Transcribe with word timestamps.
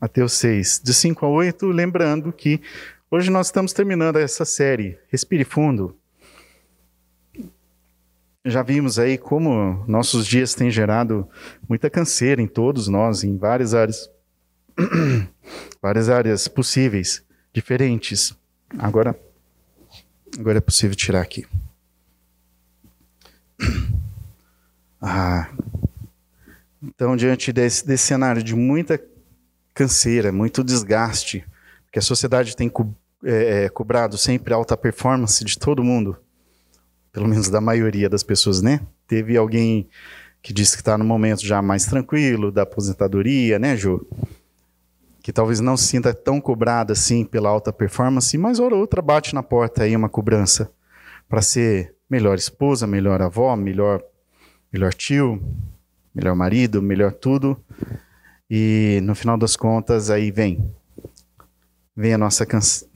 Mateus 0.00 0.34
6, 0.34 0.80
de 0.84 0.94
5 0.94 1.26
a 1.26 1.28
8, 1.28 1.66
lembrando 1.66 2.32
que 2.32 2.60
hoje 3.10 3.30
nós 3.30 3.48
estamos 3.48 3.72
terminando 3.72 4.16
essa 4.16 4.44
série, 4.44 4.96
Respire 5.10 5.44
Fundo. 5.44 5.96
Já 8.44 8.62
vimos 8.62 8.98
aí 8.98 9.18
como 9.18 9.84
nossos 9.88 10.24
dias 10.26 10.54
têm 10.54 10.70
gerado 10.70 11.28
muita 11.68 11.90
canseira 11.90 12.40
em 12.40 12.46
todos 12.46 12.86
nós, 12.86 13.24
em 13.24 13.36
várias 13.36 13.74
áreas, 13.74 14.08
várias 15.82 16.08
áreas 16.08 16.46
possíveis, 16.46 17.24
diferentes. 17.52 18.36
Agora, 18.78 19.18
agora 20.38 20.58
é 20.58 20.60
possível 20.60 20.96
tirar 20.96 21.22
aqui. 21.22 21.46
Ah, 25.00 25.48
então, 26.82 27.16
diante 27.16 27.52
desse, 27.52 27.86
desse 27.86 28.06
cenário 28.06 28.42
de 28.42 28.54
muita 28.54 29.00
canseira, 29.74 30.30
muito 30.32 30.62
desgaste, 30.62 31.44
que 31.92 31.98
a 31.98 32.02
sociedade 32.02 32.56
tem 32.56 32.68
co 32.68 32.94
é, 33.24 33.64
é, 33.64 33.68
cobrado 33.68 34.16
sempre 34.16 34.54
alta 34.54 34.76
performance 34.76 35.44
de 35.44 35.58
todo 35.58 35.82
mundo, 35.82 36.16
pelo 37.12 37.26
menos 37.26 37.48
da 37.48 37.60
maioria 37.60 38.08
das 38.08 38.22
pessoas, 38.22 38.62
né? 38.62 38.80
Teve 39.08 39.36
alguém 39.36 39.88
que 40.40 40.52
disse 40.52 40.76
que 40.76 40.82
está 40.82 40.96
no 40.96 41.04
momento 41.04 41.44
já 41.44 41.60
mais 41.60 41.84
tranquilo 41.84 42.52
da 42.52 42.62
aposentadoria, 42.62 43.58
né, 43.58 43.76
Ju? 43.76 44.06
Que 45.20 45.32
talvez 45.32 45.58
não 45.58 45.76
se 45.76 45.88
sinta 45.88 46.14
tão 46.14 46.40
cobrada 46.40 46.92
assim 46.92 47.24
pela 47.24 47.48
alta 47.48 47.72
performance, 47.72 48.38
mas 48.38 48.60
outra 48.60 49.02
bate 49.02 49.34
na 49.34 49.42
porta 49.42 49.82
aí 49.82 49.96
uma 49.96 50.08
cobrança 50.08 50.70
para 51.28 51.42
ser 51.42 51.94
melhor 52.08 52.38
esposa, 52.38 52.86
melhor 52.86 53.20
avó, 53.20 53.54
melhor, 53.56 54.00
melhor 54.72 54.94
tio, 54.94 55.42
melhor 56.18 56.34
marido, 56.34 56.82
melhor 56.82 57.12
tudo. 57.12 57.56
E 58.50 58.98
no 59.04 59.14
final 59.14 59.38
das 59.38 59.56
contas, 59.56 60.10
aí 60.10 60.32
vem. 60.32 60.68
Vem 61.96 62.14
a 62.14 62.18
nossa 62.18 62.46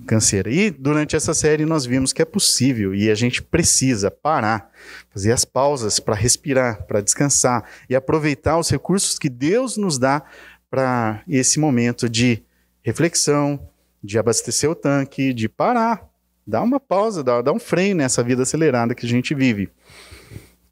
canseira. 0.07 0.51
E 0.51 0.71
durante 0.71 1.17
essa 1.17 1.35
série 1.35 1.65
nós 1.65 1.85
vimos 1.85 2.13
que 2.13 2.23
é 2.23 2.25
possível 2.25 2.95
e 2.95 3.11
a 3.11 3.15
gente 3.15 3.43
precisa 3.43 4.11
parar, 4.11 4.71
fazer 5.11 5.33
as 5.33 5.45
pausas 5.45 5.99
para 5.99 6.15
respirar, 6.15 6.85
para 6.85 7.01
descansar 7.01 7.65
e 7.89 7.97
aproveitar 7.97 8.59
os 8.59 8.71
recursos 8.71 9.19
que 9.19 9.29
Deus 9.29 9.77
nos 9.77 9.99
dá 9.99 10.23
para 10.71 11.23
esse 11.29 11.59
momento 11.59 12.09
de 12.09 12.43
reflexão, 12.81 13.61
de 14.03 14.19
abastecer 14.19 14.71
o 14.71 14.75
tanque, 14.75 15.33
de 15.33 15.49
parar, 15.49 16.09
dar 16.47 16.63
uma 16.63 16.79
pausa, 16.79 17.23
dar, 17.25 17.43
dar 17.43 17.53
um 17.53 17.59
freio 17.59 17.95
nessa 17.95 18.23
vida 18.23 18.43
acelerada 18.43 18.95
que 18.95 19.05
a 19.05 19.09
gente 19.09 19.35
vive. 19.35 19.69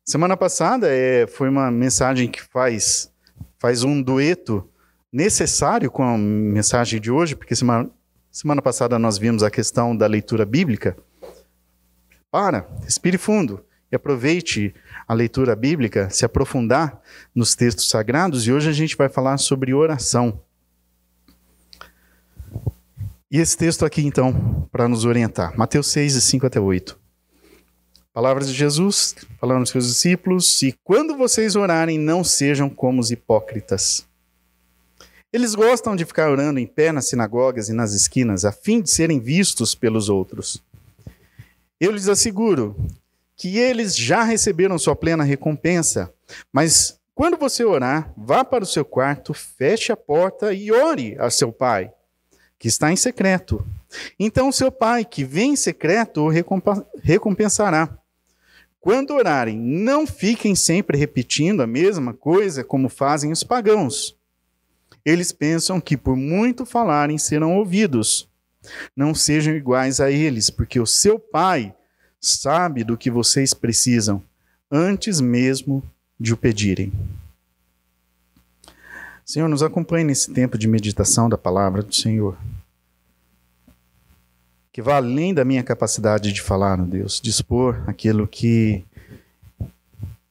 Semana 0.04 0.36
passada 0.36 0.88
é, 0.88 1.26
foi 1.26 1.48
uma 1.48 1.70
mensagem 1.70 2.28
que 2.28 2.42
faz, 2.42 3.12
faz 3.58 3.84
um 3.84 4.02
dueto 4.02 4.68
necessário 5.12 5.90
com 5.90 6.02
a 6.02 6.16
mensagem 6.16 7.00
de 7.00 7.10
hoje, 7.10 7.36
porque 7.36 7.54
semana, 7.54 7.90
semana 8.30 8.62
passada 8.62 8.98
nós 8.98 9.18
vimos 9.18 9.42
a 9.42 9.50
questão 9.50 9.96
da 9.96 10.06
leitura 10.06 10.44
bíblica. 10.44 10.96
Para, 12.30 12.68
respire 12.82 13.18
fundo 13.18 13.64
e 13.90 13.96
aproveite 13.96 14.74
a 15.06 15.14
leitura 15.14 15.56
bíblica, 15.56 16.08
se 16.10 16.24
aprofundar 16.24 17.00
nos 17.34 17.56
textos 17.56 17.88
sagrados, 17.88 18.46
e 18.46 18.52
hoje 18.52 18.68
a 18.68 18.72
gente 18.72 18.96
vai 18.96 19.08
falar 19.08 19.36
sobre 19.38 19.74
oração. 19.74 20.40
E 23.30 23.38
esse 23.38 23.56
texto 23.56 23.84
aqui, 23.84 24.02
então, 24.02 24.68
para 24.72 24.88
nos 24.88 25.04
orientar, 25.04 25.56
Mateus 25.56 25.88
6, 25.88 26.14
5 26.14 26.46
até 26.46 26.60
8. 26.60 26.98
Palavras 28.12 28.48
de 28.48 28.54
Jesus, 28.54 29.14
falando 29.40 29.60
aos 29.60 29.70
seus 29.70 29.86
discípulos, 29.86 30.62
e 30.62 30.74
quando 30.84 31.16
vocês 31.16 31.56
orarem, 31.56 31.98
não 31.98 32.24
sejam 32.24 32.68
como 32.68 33.00
os 33.00 33.10
hipócritas 33.10 34.08
eles 35.32 35.54
gostam 35.54 35.94
de 35.94 36.04
ficar 36.04 36.30
orando 36.30 36.58
em 36.58 36.66
pé 36.66 36.90
nas 36.90 37.08
sinagogas 37.08 37.68
e 37.68 37.72
nas 37.72 37.92
esquinas, 37.92 38.44
a 38.44 38.50
fim 38.50 38.80
de 38.80 38.90
serem 38.90 39.20
vistos 39.20 39.74
pelos 39.74 40.08
outros. 40.08 40.62
Eu 41.78 41.92
lhes 41.92 42.08
asseguro 42.08 42.76
que 43.36 43.58
eles 43.58 43.96
já 43.96 44.22
receberam 44.22 44.78
sua 44.78 44.96
plena 44.96 45.22
recompensa. 45.22 46.12
Mas 46.52 46.98
quando 47.14 47.36
você 47.36 47.64
orar, 47.64 48.12
vá 48.16 48.44
para 48.44 48.64
o 48.64 48.66
seu 48.66 48.84
quarto, 48.84 49.32
feche 49.32 49.92
a 49.92 49.96
porta 49.96 50.52
e 50.52 50.72
ore 50.72 51.16
a 51.18 51.30
seu 51.30 51.52
pai, 51.52 51.92
que 52.58 52.68
está 52.68 52.92
em 52.92 52.96
secreto. 52.96 53.64
Então 54.18 54.50
seu 54.50 54.70
pai, 54.70 55.04
que 55.04 55.24
vem 55.24 55.52
em 55.52 55.56
secreto, 55.56 56.22
o 56.22 56.28
recompensará. 57.02 57.99
Quando 58.80 59.14
orarem, 59.14 59.58
não 59.58 60.06
fiquem 60.06 60.54
sempre 60.54 60.96
repetindo 60.96 61.60
a 61.60 61.66
mesma 61.66 62.14
coisa 62.14 62.64
como 62.64 62.88
fazem 62.88 63.30
os 63.30 63.44
pagãos 63.44 64.18
eles 65.04 65.32
pensam 65.32 65.80
que 65.80 65.96
por 65.96 66.16
muito 66.16 66.66
falarem 66.66 67.18
serão 67.18 67.56
ouvidos. 67.56 68.28
Não 68.94 69.14
sejam 69.14 69.54
iguais 69.54 70.00
a 70.00 70.10
eles, 70.10 70.50
porque 70.50 70.78
o 70.78 70.86
seu 70.86 71.18
Pai 71.18 71.74
sabe 72.20 72.84
do 72.84 72.98
que 72.98 73.10
vocês 73.10 73.54
precisam 73.54 74.22
antes 74.70 75.20
mesmo 75.20 75.82
de 76.18 76.34
o 76.34 76.36
pedirem. 76.36 76.92
Senhor, 79.24 79.48
nos 79.48 79.62
acompanhe 79.62 80.04
nesse 80.04 80.32
tempo 80.32 80.58
de 80.58 80.68
meditação 80.68 81.28
da 81.28 81.38
palavra 81.38 81.82
do 81.82 81.94
Senhor. 81.94 82.36
Que 84.80 84.84
vá 84.84 84.96
além 84.96 85.34
da 85.34 85.44
minha 85.44 85.62
capacidade 85.62 86.32
de 86.32 86.40
falar, 86.40 86.78
meu 86.78 86.86
Deus, 86.86 87.20
de 87.20 87.28
expor 87.28 87.84
aquilo 87.86 88.26
que 88.26 88.82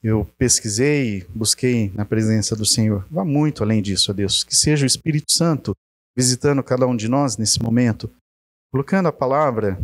eu 0.02 0.28
pesquisei, 0.40 1.24
busquei 1.36 1.92
na 1.94 2.04
presença 2.04 2.56
do 2.56 2.66
Senhor. 2.66 3.06
Vá 3.12 3.24
muito 3.24 3.62
além 3.62 3.80
disso, 3.80 4.10
ó 4.10 4.14
Deus. 4.14 4.44
Que 4.44 4.56
seja 4.56 4.86
o 4.86 4.88
Espírito 4.88 5.32
Santo 5.32 5.76
visitando 6.18 6.64
cada 6.64 6.88
um 6.88 6.98
de 6.98 7.08
nós 7.08 7.38
nesse 7.38 7.62
momento, 7.62 8.10
colocando 8.72 9.06
a 9.06 9.12
palavra 9.12 9.80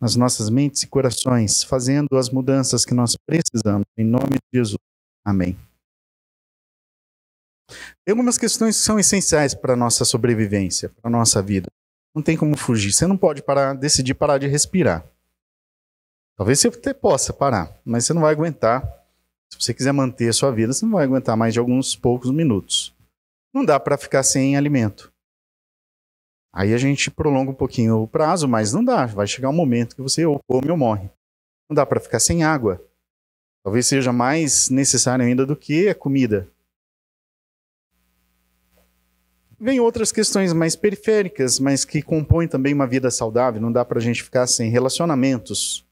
nas 0.00 0.16
nossas 0.16 0.50
mentes 0.50 0.82
e 0.82 0.88
corações, 0.88 1.62
fazendo 1.62 2.16
as 2.16 2.28
mudanças 2.28 2.84
que 2.84 2.94
nós 2.94 3.16
precisamos. 3.24 3.86
Em 3.96 4.04
nome 4.04 4.32
de 4.32 4.58
Jesus. 4.58 4.78
Amém. 5.24 5.56
Tem 8.04 8.10
algumas 8.10 8.36
questões 8.36 8.78
que 8.78 8.82
são 8.82 8.98
essenciais 8.98 9.54
para 9.54 9.74
a 9.74 9.76
nossa 9.76 10.04
sobrevivência, 10.04 10.88
para 10.88 11.08
a 11.08 11.12
nossa 11.12 11.40
vida. 11.40 11.70
Não 12.14 12.22
tem 12.22 12.36
como 12.36 12.56
fugir. 12.56 12.92
Você 12.92 13.06
não 13.06 13.16
pode 13.16 13.42
parar, 13.42 13.74
decidir 13.74 14.14
parar 14.14 14.38
de 14.38 14.46
respirar. 14.46 15.04
Talvez 16.36 16.60
você 16.60 16.68
até 16.68 16.92
possa 16.92 17.32
parar, 17.32 17.80
mas 17.84 18.04
você 18.04 18.12
não 18.12 18.22
vai 18.22 18.32
aguentar 18.32 18.82
se 19.52 19.60
você 19.60 19.74
quiser 19.74 19.92
manter 19.92 20.28
a 20.30 20.32
sua 20.32 20.50
vida, 20.50 20.72
você 20.72 20.84
não 20.86 20.92
vai 20.92 21.04
aguentar 21.04 21.36
mais 21.36 21.52
de 21.52 21.60
alguns 21.60 21.94
poucos 21.94 22.30
minutos. 22.30 22.94
Não 23.52 23.62
dá 23.62 23.78
para 23.78 23.98
ficar 23.98 24.22
sem 24.22 24.56
alimento. 24.56 25.12
Aí 26.54 26.72
a 26.72 26.78
gente 26.78 27.10
prolonga 27.10 27.50
um 27.50 27.54
pouquinho 27.54 27.98
o 27.98 28.08
prazo, 28.08 28.48
mas 28.48 28.72
não 28.72 28.82
dá. 28.82 29.04
Vai 29.04 29.26
chegar 29.26 29.50
um 29.50 29.54
momento 29.54 29.94
que 29.94 30.00
você 30.00 30.24
ou 30.24 30.40
come 30.48 30.70
ou 30.70 30.76
morre. 30.76 31.10
Não 31.68 31.74
dá 31.74 31.84
para 31.84 32.00
ficar 32.00 32.18
sem 32.18 32.42
água. 32.42 32.82
Talvez 33.62 33.86
seja 33.86 34.10
mais 34.10 34.70
necessário 34.70 35.24
ainda 35.24 35.44
do 35.44 35.54
que 35.54 35.88
a 35.88 35.94
comida. 35.94 36.48
Vem 39.64 39.78
outras 39.78 40.10
questões 40.10 40.52
mais 40.52 40.74
periféricas, 40.74 41.60
mas 41.60 41.84
que 41.84 42.02
compõem 42.02 42.48
também 42.48 42.74
uma 42.74 42.86
vida 42.86 43.10
saudável. 43.12 43.60
Não 43.60 43.70
dá 43.70 43.84
para 43.84 44.00
a 44.00 44.02
gente 44.02 44.22
ficar 44.22 44.46
sem 44.48 44.68
relacionamentos, 44.68 45.86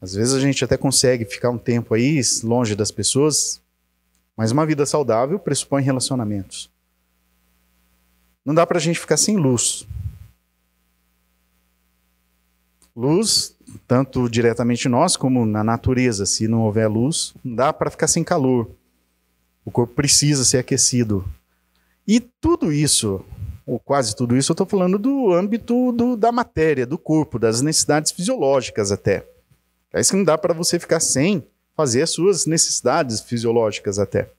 às 0.00 0.14
vezes 0.14 0.34
a 0.34 0.40
gente 0.40 0.62
até 0.64 0.76
consegue 0.76 1.24
ficar 1.24 1.50
um 1.50 1.58
tempo 1.58 1.94
aí 1.94 2.20
longe 2.44 2.74
das 2.74 2.90
pessoas, 2.90 3.62
mas 4.36 4.52
uma 4.52 4.66
vida 4.66 4.84
saudável 4.84 5.38
pressupõe 5.38 5.82
relacionamentos. 5.82 6.70
Não 8.44 8.54
dá 8.54 8.66
para 8.66 8.78
a 8.78 8.80
gente 8.80 9.00
ficar 9.00 9.16
sem 9.16 9.36
luz. 9.36 9.86
Luz, 12.94 13.56
tanto 13.88 14.28
diretamente 14.28 14.88
nós 14.88 15.16
como 15.16 15.44
na 15.44 15.64
natureza, 15.64 16.26
se 16.26 16.46
não 16.46 16.62
houver 16.62 16.88
luz, 16.88 17.34
não 17.42 17.54
dá 17.54 17.72
para 17.72 17.90
ficar 17.90 18.06
sem 18.06 18.22
calor. 18.22 18.70
O 19.64 19.70
corpo 19.70 19.94
precisa 19.94 20.44
ser 20.44 20.58
aquecido. 20.58 21.24
E 22.06 22.20
tudo 22.20 22.72
isso, 22.72 23.24
ou 23.66 23.80
quase 23.80 24.14
tudo 24.14 24.36
isso, 24.36 24.52
eu 24.52 24.54
estou 24.54 24.66
falando 24.66 24.98
do 24.98 25.32
âmbito 25.32 25.90
do, 25.92 26.16
da 26.16 26.30
matéria, 26.30 26.86
do 26.86 26.96
corpo, 26.96 27.38
das 27.38 27.60
necessidades 27.60 28.12
fisiológicas 28.12 28.92
até. 28.92 29.26
É 29.92 30.00
isso 30.00 30.10
que 30.10 30.16
não 30.16 30.24
dá 30.24 30.38
para 30.38 30.54
você 30.54 30.78
ficar 30.78 31.00
sem 31.00 31.44
fazer 31.76 32.02
as 32.02 32.10
suas 32.10 32.46
necessidades 32.46 33.20
fisiológicas 33.20 33.98
até. 33.98 34.30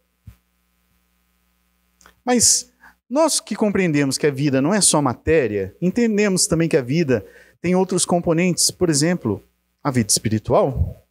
Mas 2.23 2.71
nós 3.09 3.39
que 3.39 3.55
compreendemos 3.55 4.17
que 4.17 4.27
a 4.27 4.31
vida 4.31 4.61
não 4.61 4.73
é 4.73 4.81
só 4.81 5.01
matéria, 5.01 5.75
entendemos 5.81 6.47
também 6.47 6.69
que 6.69 6.77
a 6.77 6.81
vida 6.81 7.25
tem 7.61 7.75
outros 7.75 8.05
componentes, 8.05 8.71
por 8.71 8.89
exemplo, 8.89 9.43
a 9.83 9.91
vida 9.91 10.09
espiritual. 10.09 11.05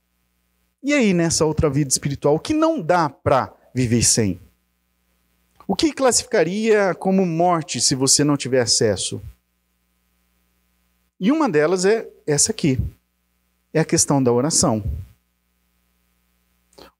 E 0.82 0.92
aí, 0.92 1.12
nessa 1.12 1.44
outra 1.44 1.68
vida 1.68 1.90
espiritual, 1.90 2.38
que 2.38 2.54
não 2.54 2.80
dá 2.80 3.08
para 3.08 3.52
viver 3.74 4.02
sem? 4.02 4.40
O 5.68 5.74
que 5.74 5.92
classificaria 5.92 6.94
como 6.94 7.26
morte 7.26 7.80
se 7.80 7.94
você 7.94 8.22
não 8.22 8.36
tiver 8.36 8.60
acesso? 8.60 9.20
E 11.18 11.32
uma 11.32 11.48
delas 11.48 11.84
é 11.84 12.08
essa 12.26 12.52
aqui, 12.52 12.78
é 13.72 13.80
a 13.80 13.84
questão 13.84 14.22
da 14.22 14.32
oração. 14.32 14.84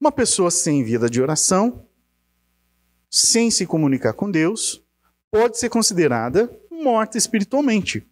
Uma 0.01 0.11
pessoa 0.11 0.51
sem 0.51 0.83
vida 0.83 1.09
de 1.09 1.23
oração 1.23 1.87
sem 3.09 3.51
se 3.51 3.65
comunicar 3.67 4.15
com 4.15 4.31
Deus 4.31 4.83
pode 5.31 5.59
ser 5.59 5.69
considerada 5.69 6.51
morta 6.71 7.17
espiritualmente. 7.17 8.05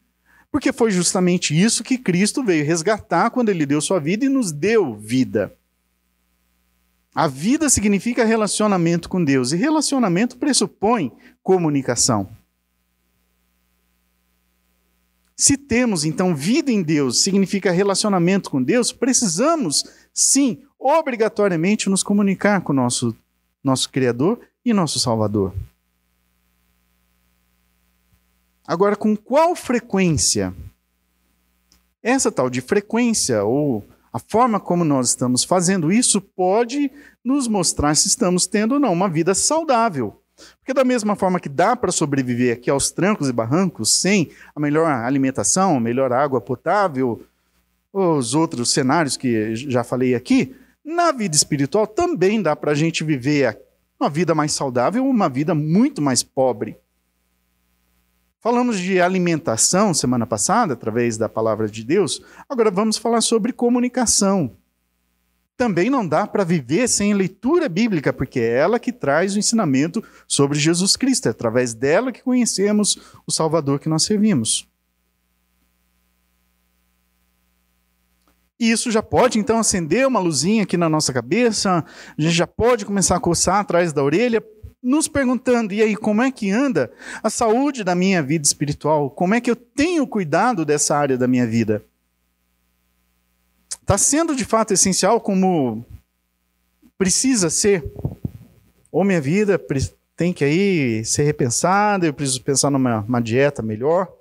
Porque 0.53 0.73
foi 0.73 0.91
justamente 0.91 1.59
isso 1.59 1.83
que 1.83 1.99
Cristo 1.99 2.45
veio 2.45 2.65
resgatar 2.65 3.31
quando 3.31 3.49
ele 3.49 3.67
deu 3.67 3.81
sua 3.81 3.99
vida 3.99 4.25
e 4.25 4.29
nos 4.29 4.53
deu 4.53 4.95
vida. 4.95 5.53
A 7.15 7.29
vida 7.29 7.69
significa 7.69 8.25
relacionamento 8.25 9.09
com 9.09 9.23
Deus 9.23 9.53
e 9.53 9.57
relacionamento 9.57 10.37
pressupõe 10.37 11.13
comunicação. 11.43 12.29
Se 15.37 15.57
temos 15.57 16.05
então 16.05 16.35
vida 16.35 16.73
em 16.73 16.83
Deus, 16.83 17.23
significa 17.23 17.71
relacionamento 17.71 18.51
com 18.51 18.63
Deus, 18.63 18.93
precisamos 18.93 19.85
sim, 20.13 20.63
obrigatoriamente 20.79 21.89
nos 21.89 22.03
comunicar 22.03 22.61
com 22.63 22.73
o 22.73 22.77
nosso 22.77 23.17
nosso 23.63 23.89
criador 23.91 24.41
e 24.63 24.75
nosso 24.75 25.01
salvador. 25.01 25.55
Agora, 28.67 28.95
com 28.95 29.17
qual 29.17 29.57
frequência? 29.57 30.55
Essa 32.03 32.31
tal 32.31 32.51
de 32.51 32.61
frequência, 32.61 33.43
ou 33.43 33.83
a 34.15 34.21
forma 34.21 34.61
como 34.61 34.85
nós 34.85 35.09
estamos 35.09 35.43
fazendo 35.43 35.91
isso, 35.91 36.21
pode 36.21 36.89
nos 37.25 37.49
mostrar 37.49 37.97
se 37.97 38.07
estamos 38.07 38.47
tendo 38.47 38.75
ou 38.75 38.81
não 38.81 38.93
uma 38.93 39.09
vida 39.09 39.35
saudável. 39.35 40.23
Porque, 40.61 40.73
da 40.73 40.85
mesma 40.85 41.17
forma 41.17 41.41
que 41.41 41.49
dá 41.49 41.75
para 41.75 41.91
sobreviver 41.91 42.55
aqui 42.55 42.71
aos 42.71 42.93
trancos 42.93 43.29
e 43.29 43.33
barrancos 43.33 44.01
sem 44.01 44.31
a 44.55 44.61
melhor 44.61 44.87
alimentação, 44.87 45.77
a 45.77 45.81
melhor 45.81 46.13
água 46.13 46.41
potável, 46.41 47.27
os 47.93 48.37
outros 48.37 48.73
cenários 48.73 49.17
que 49.17 49.57
já 49.57 49.83
falei 49.83 50.15
aqui, 50.15 50.55
na 50.85 51.11
vida 51.11 51.35
espiritual 51.35 51.85
também 51.85 52.41
dá 52.41 52.55
para 52.55 52.71
a 52.71 52.75
gente 52.77 53.03
viver 53.03 53.59
uma 53.99 54.09
vida 54.09 54.33
mais 54.33 54.53
saudável, 54.53 55.05
uma 55.05 55.29
vida 55.29 55.57
muito 55.57 56.01
mais 56.01 56.23
pobre. 56.23 56.77
Falamos 58.45 58.79
de 58.79 59.01
alimentação 59.01 59.95
semana 59.95 60.27
passada, 60.27 60.75
através 60.75 61.17
da 61.17 61.31
palavra 61.31 61.67
de 61.67 61.83
Deus. 61.83 62.21
Agora 62.47 62.71
vamos 62.71 62.99
falar 62.99 63.23
sobre 63.23 63.55
comunicação. 63.55 64.55
Também 65.57 65.89
não 65.89 66.07
dá 66.07 66.27
para 66.27 66.45
viver 66.45 66.87
sem 66.87 67.15
leitura 67.15 67.71
bíblica, 67.71 68.13
porque 68.13 68.41
é 68.41 68.59
ela 68.59 68.79
que 68.79 68.93
traz 68.93 69.35
o 69.35 69.39
ensinamento 69.39 70.05
sobre 70.29 70.59
Jesus 70.59 70.95
Cristo. 70.95 71.27
É 71.27 71.31
através 71.31 71.73
dela 71.73 72.13
que 72.13 72.23
conhecemos 72.23 72.99
o 73.27 73.33
Salvador 73.33 73.81
que 73.81 73.89
nós 73.89 74.03
servimos. 74.03 74.69
E 78.61 78.71
isso 78.71 78.91
já 78.91 79.03
pode 79.03 79.39
então 79.39 79.59
acender 79.59 80.07
uma 80.07 80.21
luzinha 80.21 80.65
aqui 80.65 80.77
na 80.77 80.91
nossa 80.91 81.15
cabeça, 81.15 81.83
a 82.19 82.21
gente 82.21 82.35
já 82.35 82.47
pode 82.47 82.85
começar 82.85 83.17
a 83.17 83.21
coçar 83.21 83.61
atrás 83.61 83.91
da 83.91 84.05
orelha, 84.05 84.45
nos 84.85 85.09
perguntando: 85.09 85.73
e 85.73 85.83
aí, 85.83 85.97
como 85.97 86.23
é 86.23 86.31
que 86.31 86.51
anda 86.51 86.93
a 87.23 87.31
saúde 87.31 87.83
da 87.83 87.95
minha 87.95 88.23
vida 88.23 88.47
espiritual? 88.47 89.11
Como 89.11 89.35
é 89.35 89.41
que 89.41 89.51
eu 89.51 89.57
tenho 89.57 90.07
cuidado 90.07 90.65
dessa 90.65 90.95
área 90.95 91.17
da 91.17 91.27
minha 91.27 91.47
vida? 91.47 91.83
Está 93.81 93.97
sendo 93.97 94.37
de 94.37 94.45
fato 94.45 94.75
essencial 94.75 95.21
como 95.21 95.85
precisa 96.99 97.49
ser? 97.49 97.85
Ou 98.93 99.03
minha 99.03 99.21
vida 99.21 99.61
tem 100.17 100.33
que 100.33 100.45
aí 100.45 101.05
ser 101.05 101.25
repensada, 101.25 102.07
eu 102.07 102.15
preciso 102.15 102.43
pensar 102.43 102.71
numa 102.71 103.21
dieta 103.21 103.63
melhor? 103.63 104.13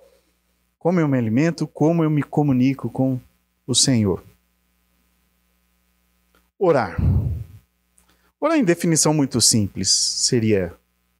Como 0.79 0.99
eu 0.99 1.07
me 1.07 1.17
alimento? 1.17 1.67
Como 1.67 2.03
eu 2.03 2.09
me 2.09 2.23
comunico 2.23 2.89
com 2.89 3.19
o 3.67 3.75
Senhor? 3.75 4.23
Orar. 6.57 6.97
Em 8.51 8.63
definição 8.63 9.13
muito 9.13 9.41
simples 9.41 9.89
seria 9.89 10.73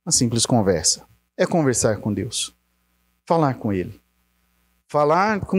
uma 0.06 0.12
simples 0.12 0.46
conversa. 0.46 1.04
É 1.36 1.46
conversar 1.46 1.98
com 1.98 2.14
Deus. 2.14 2.54
Falar 3.26 3.56
com 3.56 3.74
Ele. 3.74 4.00
Falar 4.88 5.40
com 5.40 5.58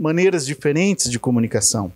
maneiras 0.00 0.46
diferentes 0.46 1.10
de 1.10 1.18
comunicação. 1.18 1.92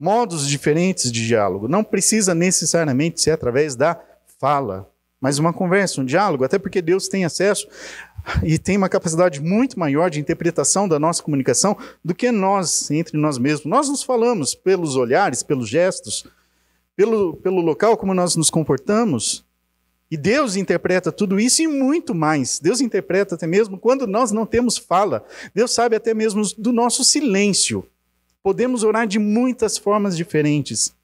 Modos 0.00 0.48
diferentes 0.48 1.12
de 1.12 1.24
diálogo. 1.24 1.68
Não 1.68 1.84
precisa 1.84 2.34
necessariamente 2.34 3.20
ser 3.20 3.30
através 3.30 3.76
da 3.76 4.00
fala, 4.40 4.90
mas 5.20 5.38
uma 5.38 5.52
conversa, 5.52 6.00
um 6.00 6.04
diálogo, 6.04 6.42
até 6.44 6.58
porque 6.58 6.82
Deus 6.82 7.06
tem 7.06 7.24
acesso 7.24 7.68
e 8.42 8.58
tem 8.58 8.76
uma 8.76 8.88
capacidade 8.88 9.40
muito 9.40 9.78
maior 9.78 10.10
de 10.10 10.18
interpretação 10.18 10.88
da 10.88 10.98
nossa 10.98 11.22
comunicação 11.22 11.76
do 12.04 12.12
que 12.12 12.32
nós, 12.32 12.90
entre 12.90 13.16
nós 13.16 13.38
mesmos. 13.38 13.66
Nós 13.66 13.88
nos 13.88 14.02
falamos 14.02 14.54
pelos 14.54 14.96
olhares, 14.96 15.44
pelos 15.44 15.68
gestos, 15.68 16.26
pelo, 16.96 17.36
pelo 17.36 17.60
local 17.60 17.96
como 17.96 18.14
nós 18.14 18.36
nos 18.36 18.50
comportamos. 18.50 19.44
E 20.10 20.16
Deus 20.16 20.56
interpreta 20.56 21.10
tudo 21.10 21.40
isso 21.40 21.62
e 21.62 21.66
muito 21.66 22.14
mais. 22.14 22.58
Deus 22.58 22.82
interpreta 22.82 23.34
até 23.34 23.46
mesmo 23.46 23.78
quando 23.78 24.06
nós 24.06 24.30
não 24.30 24.44
temos 24.44 24.76
fala. 24.76 25.24
Deus 25.54 25.72
sabe 25.72 25.96
até 25.96 26.12
mesmo 26.12 26.42
do 26.58 26.70
nosso 26.70 27.02
silêncio. 27.02 27.86
Podemos 28.42 28.84
orar 28.84 29.06
de 29.06 29.18
muitas 29.18 29.78
formas 29.78 30.16
diferentes. 30.16 30.94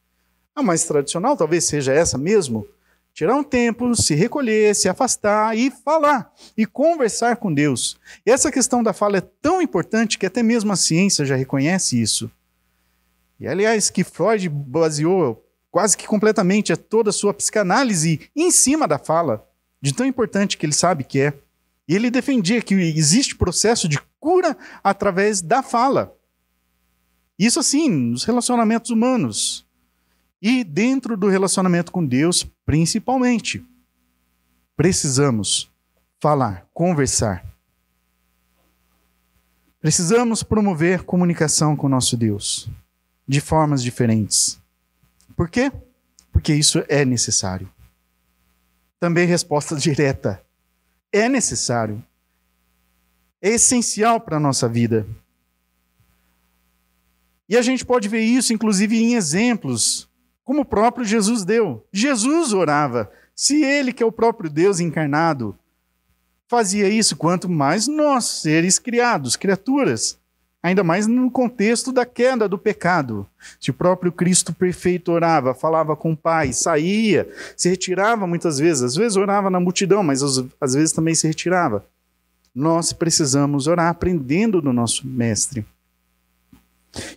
A 0.54 0.62
mais 0.62 0.84
tradicional 0.84 1.36
talvez 1.36 1.64
seja 1.64 1.92
essa 1.92 2.18
mesmo. 2.18 2.66
Tirar 3.14 3.34
um 3.34 3.42
tempo, 3.42 3.96
se 3.96 4.14
recolher, 4.14 4.74
se 4.74 4.88
afastar 4.88 5.56
e 5.56 5.70
falar 5.70 6.32
e 6.56 6.66
conversar 6.66 7.36
com 7.36 7.52
Deus. 7.52 7.98
E 8.26 8.30
essa 8.30 8.52
questão 8.52 8.82
da 8.82 8.92
fala 8.92 9.16
é 9.16 9.22
tão 9.40 9.62
importante 9.62 10.18
que 10.18 10.26
até 10.26 10.42
mesmo 10.42 10.70
a 10.70 10.76
ciência 10.76 11.24
já 11.24 11.34
reconhece 11.34 12.00
isso. 12.00 12.30
E 13.40 13.48
aliás, 13.48 13.88
que 13.88 14.04
Freud 14.04 14.48
baseou 14.48 15.47
quase 15.70 15.96
que 15.96 16.06
completamente, 16.06 16.72
é 16.72 16.76
toda 16.76 17.10
a 17.10 17.12
sua 17.12 17.34
psicanálise 17.34 18.30
em 18.34 18.50
cima 18.50 18.86
da 18.86 18.98
fala, 18.98 19.46
de 19.80 19.92
tão 19.92 20.06
importante 20.06 20.56
que 20.56 20.66
ele 20.66 20.72
sabe 20.72 21.04
que 21.04 21.20
é. 21.20 21.34
E 21.86 21.94
ele 21.94 22.10
defendia 22.10 22.60
que 22.60 22.74
existe 22.74 23.36
processo 23.36 23.88
de 23.88 23.98
cura 24.20 24.56
através 24.82 25.40
da 25.40 25.62
fala. 25.62 26.14
Isso 27.38 27.60
assim, 27.60 27.88
nos 27.88 28.24
relacionamentos 28.24 28.90
humanos. 28.90 29.66
E 30.40 30.62
dentro 30.64 31.16
do 31.16 31.28
relacionamento 31.28 31.90
com 31.90 32.04
Deus, 32.04 32.46
principalmente. 32.64 33.64
Precisamos 34.76 35.70
falar, 36.20 36.66
conversar. 36.74 37.44
Precisamos 39.80 40.42
promover 40.42 41.04
comunicação 41.04 41.76
com 41.76 41.88
nosso 41.88 42.16
Deus 42.16 42.68
de 43.26 43.40
formas 43.40 43.82
diferentes. 43.82 44.60
Por 45.38 45.48
quê? 45.48 45.70
Porque 46.32 46.52
isso 46.52 46.82
é 46.88 47.04
necessário. 47.04 47.72
Também 48.98 49.24
resposta 49.24 49.76
direta. 49.78 50.44
É 51.12 51.28
necessário. 51.28 52.04
É 53.40 53.50
essencial 53.50 54.20
para 54.20 54.38
a 54.38 54.40
nossa 54.40 54.68
vida. 54.68 55.06
E 57.48 57.56
a 57.56 57.62
gente 57.62 57.86
pode 57.86 58.08
ver 58.08 58.22
isso, 58.22 58.52
inclusive, 58.52 58.98
em 58.98 59.14
exemplos, 59.14 60.10
como 60.42 60.62
o 60.62 60.64
próprio 60.64 61.06
Jesus 61.06 61.44
deu. 61.44 61.86
Jesus 61.92 62.52
orava. 62.52 63.08
Se 63.32 63.62
ele, 63.62 63.92
que 63.92 64.02
é 64.02 64.06
o 64.06 64.10
próprio 64.10 64.50
Deus 64.50 64.80
encarnado, 64.80 65.56
fazia 66.48 66.88
isso, 66.88 67.14
quanto 67.14 67.48
mais 67.48 67.86
nós, 67.86 68.24
seres 68.24 68.76
criados, 68.80 69.36
criaturas. 69.36 70.18
Ainda 70.62 70.82
mais 70.82 71.06
no 71.06 71.30
contexto 71.30 71.92
da 71.92 72.04
queda 72.04 72.48
do 72.48 72.58
pecado. 72.58 73.26
Se 73.60 73.70
o 73.70 73.74
próprio 73.74 74.10
Cristo 74.10 74.52
perfeito 74.52 75.12
orava, 75.12 75.54
falava 75.54 75.94
com 75.94 76.12
o 76.12 76.16
Pai, 76.16 76.52
saía, 76.52 77.28
se 77.56 77.68
retirava 77.68 78.26
muitas 78.26 78.58
vezes, 78.58 78.82
às 78.82 78.96
vezes 78.96 79.16
orava 79.16 79.48
na 79.50 79.60
multidão, 79.60 80.02
mas 80.02 80.20
às 80.60 80.74
vezes 80.74 80.92
também 80.92 81.14
se 81.14 81.28
retirava. 81.28 81.86
Nós 82.52 82.92
precisamos 82.92 83.68
orar 83.68 83.88
aprendendo 83.88 84.60
do 84.60 84.72
nosso 84.72 85.06
Mestre. 85.06 85.64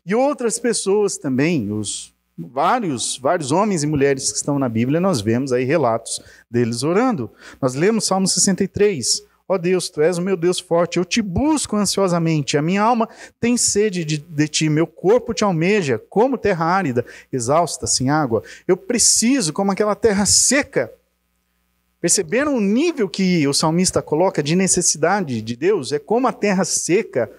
E 0.06 0.14
outras 0.14 0.60
pessoas 0.60 1.18
também, 1.18 1.72
os 1.72 2.14
vários, 2.38 3.18
vários 3.18 3.52
homens 3.52 3.84
e 3.84 3.88
mulheres 3.88 4.32
que 4.32 4.38
estão 4.38 4.60
na 4.60 4.70
Bíblia, 4.70 5.00
nós 5.00 5.22
vemos 5.22 5.52
aí 5.52 5.64
relatos 5.64 6.22
deles 6.50 6.84
orando. 6.84 7.30
Nós 7.62 7.74
lemos 7.74 8.06
Salmo 8.06 8.28
63. 8.28 9.24
Ó 9.52 9.56
oh 9.56 9.58
Deus, 9.58 9.90
tu 9.90 10.02
és 10.02 10.18
o 10.18 10.22
meu 10.22 10.38
Deus 10.38 10.62
forte, 10.62 10.98
eu 10.98 11.04
te 11.04 11.22
busco 11.22 11.76
ansiosamente, 11.76 12.58
a 12.58 12.62
minha 12.62 12.82
alma 12.82 13.10
tem 13.38 13.58
sede 13.58 14.06
de, 14.06 14.18
de, 14.18 14.48
ti, 14.48 14.70
meu 14.70 14.88
corpo 14.88 15.34
te 15.34 15.44
almeja, 15.44 16.02
como 16.10 16.38
terra 16.38 16.64
árida, 16.64 17.06
exausta, 17.34 17.86
sem 17.86 18.10
água. 18.10 18.44
Eu 18.66 18.78
preciso, 18.78 19.52
como 19.52 19.70
aquela 19.70 19.94
terra 19.94 20.26
seca. 20.26 20.90
Perceberam 22.00 22.56
o 22.56 22.62
nível 22.62 23.10
que 23.10 23.46
o 23.46 23.54
salmista 23.54 24.02
coloca 24.02 24.42
de 24.42 24.56
necessidade 24.56 25.42
de 25.42 25.56
Deus? 25.58 25.92
É 25.92 26.00
como 26.00 26.30
a 26.30 26.32
terra 26.32 26.64
seca 26.64 27.30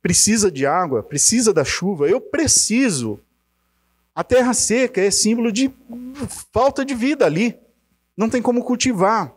precisa 0.00 0.52
de 0.52 0.64
água, 0.64 1.02
precisa 1.02 1.52
da 1.52 1.64
chuva. 1.64 2.08
Eu 2.08 2.20
preciso. 2.20 3.18
A 4.14 4.22
terra 4.22 4.54
seca 4.54 5.00
é 5.00 5.10
símbolo 5.10 5.50
de 5.50 5.68
falta 6.52 6.84
de 6.84 6.94
vida 6.94 7.26
ali. 7.26 7.56
Não 8.16 8.30
tem 8.30 8.40
como 8.40 8.62
cultivar. 8.62 9.34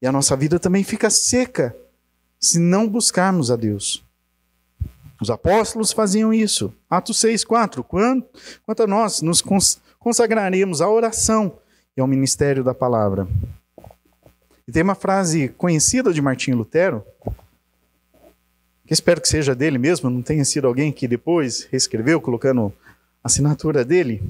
E 0.00 0.06
a 0.06 0.12
nossa 0.12 0.36
vida 0.36 0.58
também 0.58 0.84
fica 0.84 1.08
seca 1.10 1.74
se 2.38 2.58
não 2.58 2.88
buscarmos 2.88 3.50
a 3.50 3.56
Deus. 3.56 4.04
Os 5.20 5.30
apóstolos 5.30 5.92
faziam 5.92 6.32
isso. 6.32 6.72
Atos 6.90 7.18
6, 7.20 7.44
4. 7.44 7.82
Quanto, 7.82 8.28
quanto 8.64 8.82
a 8.82 8.86
nós, 8.86 9.22
nos 9.22 9.42
consagraremos 9.98 10.80
à 10.80 10.88
oração 10.88 11.58
e 11.96 12.00
ao 12.00 12.06
ministério 12.06 12.62
da 12.62 12.74
palavra. 12.74 13.26
E 14.68 14.72
tem 14.72 14.82
uma 14.82 14.94
frase 14.94 15.48
conhecida 15.48 16.12
de 16.12 16.20
Martinho 16.20 16.58
Lutero, 16.58 17.04
que 18.86 18.92
espero 18.92 19.20
que 19.20 19.28
seja 19.28 19.54
dele 19.54 19.78
mesmo, 19.78 20.10
não 20.10 20.22
tenha 20.22 20.44
sido 20.44 20.66
alguém 20.66 20.92
que 20.92 21.08
depois 21.08 21.66
reescreveu 21.70 22.20
colocando 22.20 22.72
a 23.24 23.26
assinatura 23.26 23.84
dele. 23.84 24.22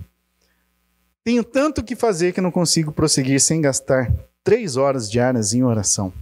Tenho 1.25 1.43
tanto 1.43 1.83
que 1.83 1.97
fazer 1.97 2.33
que 2.33 2.41
não 2.41 2.51
consigo 2.53 2.93
prosseguir 2.93 3.41
sem 3.41 3.61
gastar 3.61 4.13
três 4.47 4.77
horas 4.77 5.11
diárias 5.11 5.53
em 5.53 5.65
oração. 5.65 6.13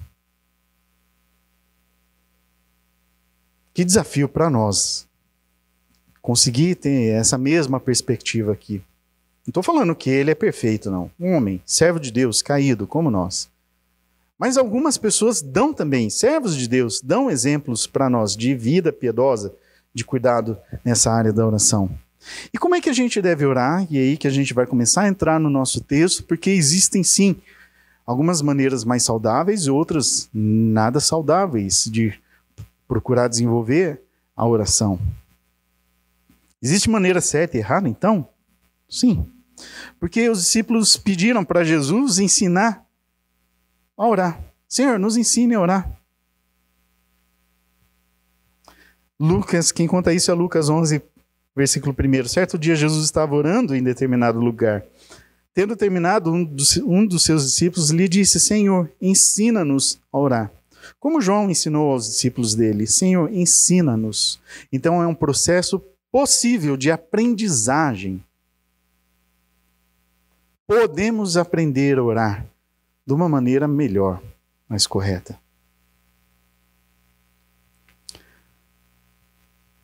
Que 3.74 3.84
desafio 3.84 4.26
para 4.26 4.48
nós 4.48 5.06
conseguir 6.22 6.76
ter 6.76 7.10
essa 7.10 7.36
mesma 7.36 7.78
perspectiva 7.78 8.50
aqui. 8.50 8.78
Não 9.46 9.50
estou 9.50 9.62
falando 9.62 9.94
que 9.94 10.08
ele 10.08 10.30
é 10.30 10.34
perfeito, 10.34 10.90
não. 10.90 11.10
Um 11.20 11.34
homem, 11.34 11.60
servo 11.66 12.00
de 12.00 12.10
Deus, 12.10 12.40
caído, 12.40 12.86
como 12.86 13.10
nós. 13.10 13.50
Mas 14.38 14.56
algumas 14.56 14.96
pessoas 14.96 15.42
dão 15.42 15.74
também, 15.74 16.08
servos 16.08 16.56
de 16.56 16.66
Deus, 16.66 17.02
dão 17.02 17.30
exemplos 17.30 17.86
para 17.86 18.08
nós 18.08 18.34
de 18.34 18.54
vida 18.54 18.90
piedosa, 18.90 19.54
de 19.92 20.02
cuidado 20.02 20.56
nessa 20.82 21.12
área 21.12 21.30
da 21.30 21.46
oração. 21.46 21.90
E 22.54 22.56
como 22.56 22.74
é 22.74 22.80
que 22.80 22.88
a 22.88 22.94
gente 22.94 23.20
deve 23.20 23.44
orar? 23.44 23.86
E 23.90 23.98
é 23.98 24.00
aí 24.00 24.16
que 24.16 24.26
a 24.26 24.30
gente 24.30 24.54
vai 24.54 24.64
começar 24.64 25.02
a 25.02 25.08
entrar 25.08 25.38
no 25.38 25.50
nosso 25.50 25.82
texto, 25.82 26.24
porque 26.24 26.48
existem 26.48 27.04
sim 27.04 27.36
algumas 28.06 28.42
maneiras 28.42 28.84
mais 28.84 29.02
saudáveis 29.02 29.62
e 29.62 29.70
outras 29.70 30.28
nada 30.32 31.00
saudáveis 31.00 31.84
de 31.84 32.18
procurar 32.86 33.28
desenvolver 33.28 34.02
a 34.36 34.46
oração. 34.46 34.98
Existe 36.62 36.88
maneira 36.88 37.20
certa 37.20 37.56
e 37.56 37.60
errada, 37.60 37.88
então? 37.88 38.28
Sim. 38.88 39.26
Porque 39.98 40.28
os 40.28 40.40
discípulos 40.40 40.96
pediram 40.96 41.44
para 41.44 41.64
Jesus 41.64 42.18
ensinar 42.18 42.84
a 43.96 44.06
orar. 44.06 44.40
Senhor, 44.68 44.98
nos 44.98 45.16
ensine 45.16 45.54
a 45.54 45.60
orar. 45.60 46.00
Lucas, 49.18 49.70
quem 49.70 49.86
conta 49.86 50.12
isso 50.12 50.30
é 50.30 50.34
Lucas 50.34 50.68
11, 50.68 51.00
versículo 51.54 51.94
1. 51.96 52.28
Certo 52.28 52.58
dia 52.58 52.74
Jesus 52.74 53.04
estava 53.04 53.34
orando 53.34 53.76
em 53.76 53.82
determinado 53.82 54.40
lugar. 54.40 54.84
Tendo 55.54 55.76
terminado, 55.76 56.32
um 56.32 56.44
dos, 56.44 56.76
um 56.78 57.06
dos 57.06 57.22
seus 57.22 57.44
discípulos 57.44 57.90
lhe 57.90 58.08
disse: 58.08 58.40
Senhor, 58.40 58.90
ensina-nos 59.00 60.00
a 60.12 60.18
orar. 60.18 60.52
Como 60.98 61.20
João 61.20 61.48
ensinou 61.48 61.92
aos 61.92 62.06
discípulos 62.08 62.56
dele: 62.56 62.88
Senhor, 62.88 63.32
ensina-nos. 63.32 64.40
Então 64.72 65.00
é 65.00 65.06
um 65.06 65.14
processo 65.14 65.80
possível 66.10 66.76
de 66.76 66.90
aprendizagem. 66.90 68.22
Podemos 70.66 71.36
aprender 71.36 71.98
a 71.98 72.02
orar 72.02 72.44
de 73.06 73.12
uma 73.12 73.28
maneira 73.28 73.68
melhor, 73.68 74.20
mais 74.68 74.88
correta. 74.88 75.38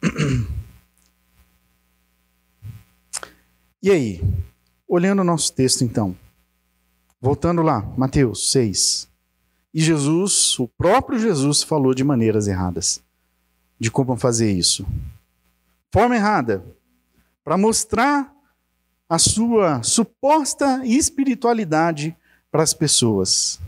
E 3.83 3.91
aí, 3.91 4.21
olhando 4.91 5.21
o 5.21 5.25
nosso 5.25 5.53
texto 5.53 5.85
então, 5.85 6.17
voltando 7.21 7.63
lá, 7.63 7.81
Mateus 7.97 8.51
6. 8.51 9.09
E 9.73 9.81
Jesus, 9.81 10.59
o 10.59 10.67
próprio 10.67 11.17
Jesus, 11.17 11.63
falou 11.63 11.95
de 11.95 12.03
maneiras 12.03 12.49
erradas 12.49 13.01
de 13.79 13.89
como 13.89 14.17
fazer 14.17 14.51
isso. 14.51 14.85
Forma 15.93 16.17
errada, 16.17 16.65
para 17.45 17.57
mostrar 17.57 18.35
a 19.09 19.17
sua 19.17 19.81
suposta 19.85 20.85
espiritualidade 20.85 22.17
para 22.51 22.65
as 22.65 22.75
pessoas. 22.75 23.61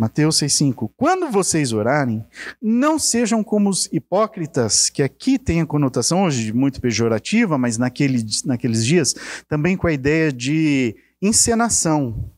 Mateus 0.00 0.36
6,5: 0.36 0.90
Quando 0.96 1.30
vocês 1.30 1.74
orarem, 1.74 2.24
não 2.60 2.98
sejam 2.98 3.44
como 3.44 3.68
os 3.68 3.86
hipócritas, 3.92 4.88
que 4.88 5.02
aqui 5.02 5.38
tem 5.38 5.60
a 5.60 5.66
conotação 5.66 6.24
hoje 6.24 6.54
muito 6.54 6.80
pejorativa, 6.80 7.58
mas 7.58 7.76
naquele, 7.76 8.24
naqueles 8.46 8.82
dias 8.82 9.14
também 9.46 9.76
com 9.76 9.86
a 9.86 9.92
ideia 9.92 10.32
de 10.32 10.96
encenação. 11.20 12.32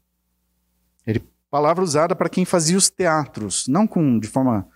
Ele, 1.06 1.22
palavra 1.48 1.84
usada 1.84 2.16
para 2.16 2.28
quem 2.28 2.44
fazia 2.44 2.76
os 2.76 2.90
teatros, 2.90 3.68
não 3.68 3.86
com, 3.86 4.18
de 4.18 4.26
forma 4.26 4.66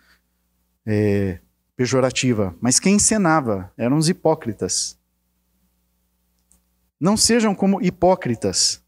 é, 0.87 1.41
pejorativa, 1.75 2.55
mas 2.61 2.79
quem 2.79 2.95
encenava, 2.95 3.69
eram 3.77 3.97
os 3.97 4.09
hipócritas. 4.09 4.97
Não 7.01 7.17
sejam 7.17 7.53
como 7.53 7.83
hipócritas. 7.83 8.81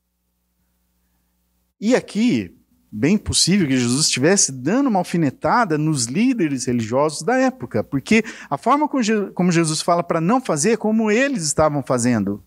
E 1.80 1.96
aqui, 1.96 2.57
bem 2.90 3.18
possível 3.18 3.66
que 3.66 3.76
Jesus 3.76 4.06
estivesse 4.06 4.50
dando 4.50 4.88
uma 4.88 4.98
alfinetada 4.98 5.76
nos 5.76 6.06
líderes 6.06 6.66
religiosos 6.66 7.22
da 7.22 7.36
época, 7.36 7.84
porque 7.84 8.24
a 8.48 8.56
forma 8.56 8.88
como 9.34 9.52
Jesus 9.52 9.82
fala 9.82 10.02
para 10.02 10.20
não 10.20 10.40
fazer 10.40 10.72
é 10.72 10.76
como 10.76 11.10
eles 11.10 11.42
estavam 11.44 11.82
fazendo. 11.82 12.42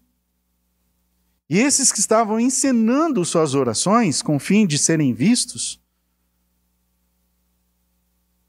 E 1.49 1.59
esses 1.59 1.91
que 1.91 1.99
estavam 1.99 2.39
encenando 2.39 3.25
suas 3.25 3.53
orações 3.53 4.21
com 4.21 4.37
o 4.37 4.39
fim 4.39 4.65
de 4.65 4.77
serem 4.77 5.13
vistos, 5.13 5.81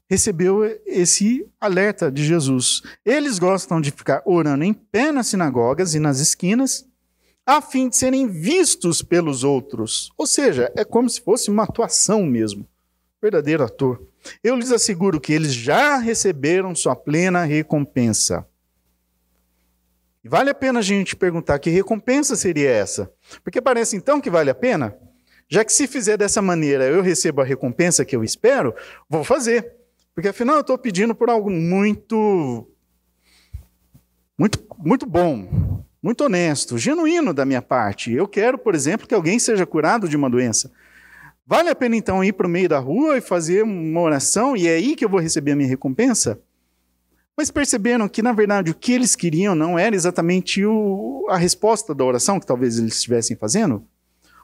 recebeu 0.09 0.63
esse 0.85 1.45
alerta 1.59 2.11
de 2.11 2.23
Jesus. 2.23 2.81
Eles 3.03 3.39
gostam 3.39 3.81
de 3.81 3.91
ficar 3.91 4.21
orando 4.25 4.63
em 4.63 4.73
pé 4.73 5.11
nas 5.11 5.27
sinagogas 5.27 5.95
e 5.95 5.99
nas 5.99 6.19
esquinas, 6.19 6.87
a 7.45 7.61
fim 7.61 7.89
de 7.89 7.97
serem 7.97 8.27
vistos 8.27 9.01
pelos 9.01 9.43
outros. 9.43 10.11
Ou 10.17 10.25
seja, 10.25 10.71
é 10.75 10.85
como 10.85 11.09
se 11.09 11.21
fosse 11.21 11.49
uma 11.49 11.63
atuação 11.63 12.23
mesmo. 12.25 12.67
Verdadeiro 13.21 13.63
ator. 13.63 14.01
Eu 14.43 14.55
lhes 14.55 14.71
asseguro 14.71 15.19
que 15.19 15.33
eles 15.33 15.53
já 15.53 15.97
receberam 15.97 16.73
sua 16.75 16.95
plena 16.95 17.43
recompensa. 17.43 18.45
Vale 20.23 20.49
a 20.49 20.55
pena 20.55 20.79
a 20.79 20.81
gente 20.81 21.17
perguntar 21.17 21.59
que 21.59 21.69
recompensa 21.69 22.35
seria 22.37 22.69
essa? 22.69 23.11
Porque 23.43 23.61
parece 23.61 23.97
então 23.97 24.21
que 24.21 24.29
vale 24.29 24.49
a 24.49 24.55
pena. 24.55 24.97
Já 25.49 25.65
que 25.65 25.73
se 25.73 25.85
fizer 25.85 26.17
dessa 26.17 26.41
maneira 26.41 26.85
eu 26.85 27.01
recebo 27.01 27.41
a 27.41 27.45
recompensa 27.45 28.05
que 28.05 28.15
eu 28.15 28.23
espero, 28.23 28.73
vou 29.09 29.23
fazer. 29.23 29.73
Porque 30.15 30.29
afinal 30.29 30.55
eu 30.55 30.61
estou 30.61 30.77
pedindo 30.77 31.13
por 31.13 31.29
algo 31.29 31.49
muito, 31.49 32.67
muito, 34.37 34.65
muito 34.77 35.05
bom, 35.05 35.72
muito 36.03 36.25
honesto, 36.25 36.77
genuíno 36.77 37.33
da 37.33 37.45
minha 37.45 37.61
parte. 37.61 38.11
Eu 38.11 38.27
quero, 38.27 38.57
por 38.57 38.75
exemplo, 38.75 39.07
que 39.07 39.15
alguém 39.15 39.39
seja 39.39 39.65
curado 39.65 40.09
de 40.09 40.17
uma 40.17 40.29
doença. 40.29 40.69
Vale 41.47 41.69
a 41.69 41.75
pena 41.75 41.95
então 41.95 42.21
ir 42.21 42.33
para 42.33 42.45
o 42.45 42.49
meio 42.49 42.67
da 42.67 42.77
rua 42.77 43.17
e 43.17 43.21
fazer 43.21 43.63
uma 43.63 44.01
oração 44.01 44.55
e 44.55 44.67
é 44.67 44.75
aí 44.75 44.97
que 44.97 45.05
eu 45.05 45.09
vou 45.09 45.21
receber 45.21 45.53
a 45.53 45.55
minha 45.55 45.69
recompensa? 45.69 46.41
Mas 47.37 47.49
perceberam 47.49 48.09
que, 48.09 48.21
na 48.21 48.33
verdade, 48.33 48.69
o 48.69 48.75
que 48.75 48.91
eles 48.91 49.15
queriam 49.15 49.55
não 49.55 49.79
era 49.79 49.95
exatamente 49.95 50.63
o, 50.65 51.25
a 51.29 51.37
resposta 51.37 51.95
da 51.95 52.03
oração 52.03 52.39
que 52.39 52.45
talvez 52.45 52.77
eles 52.77 52.95
estivessem 52.95 53.37
fazendo? 53.37 53.87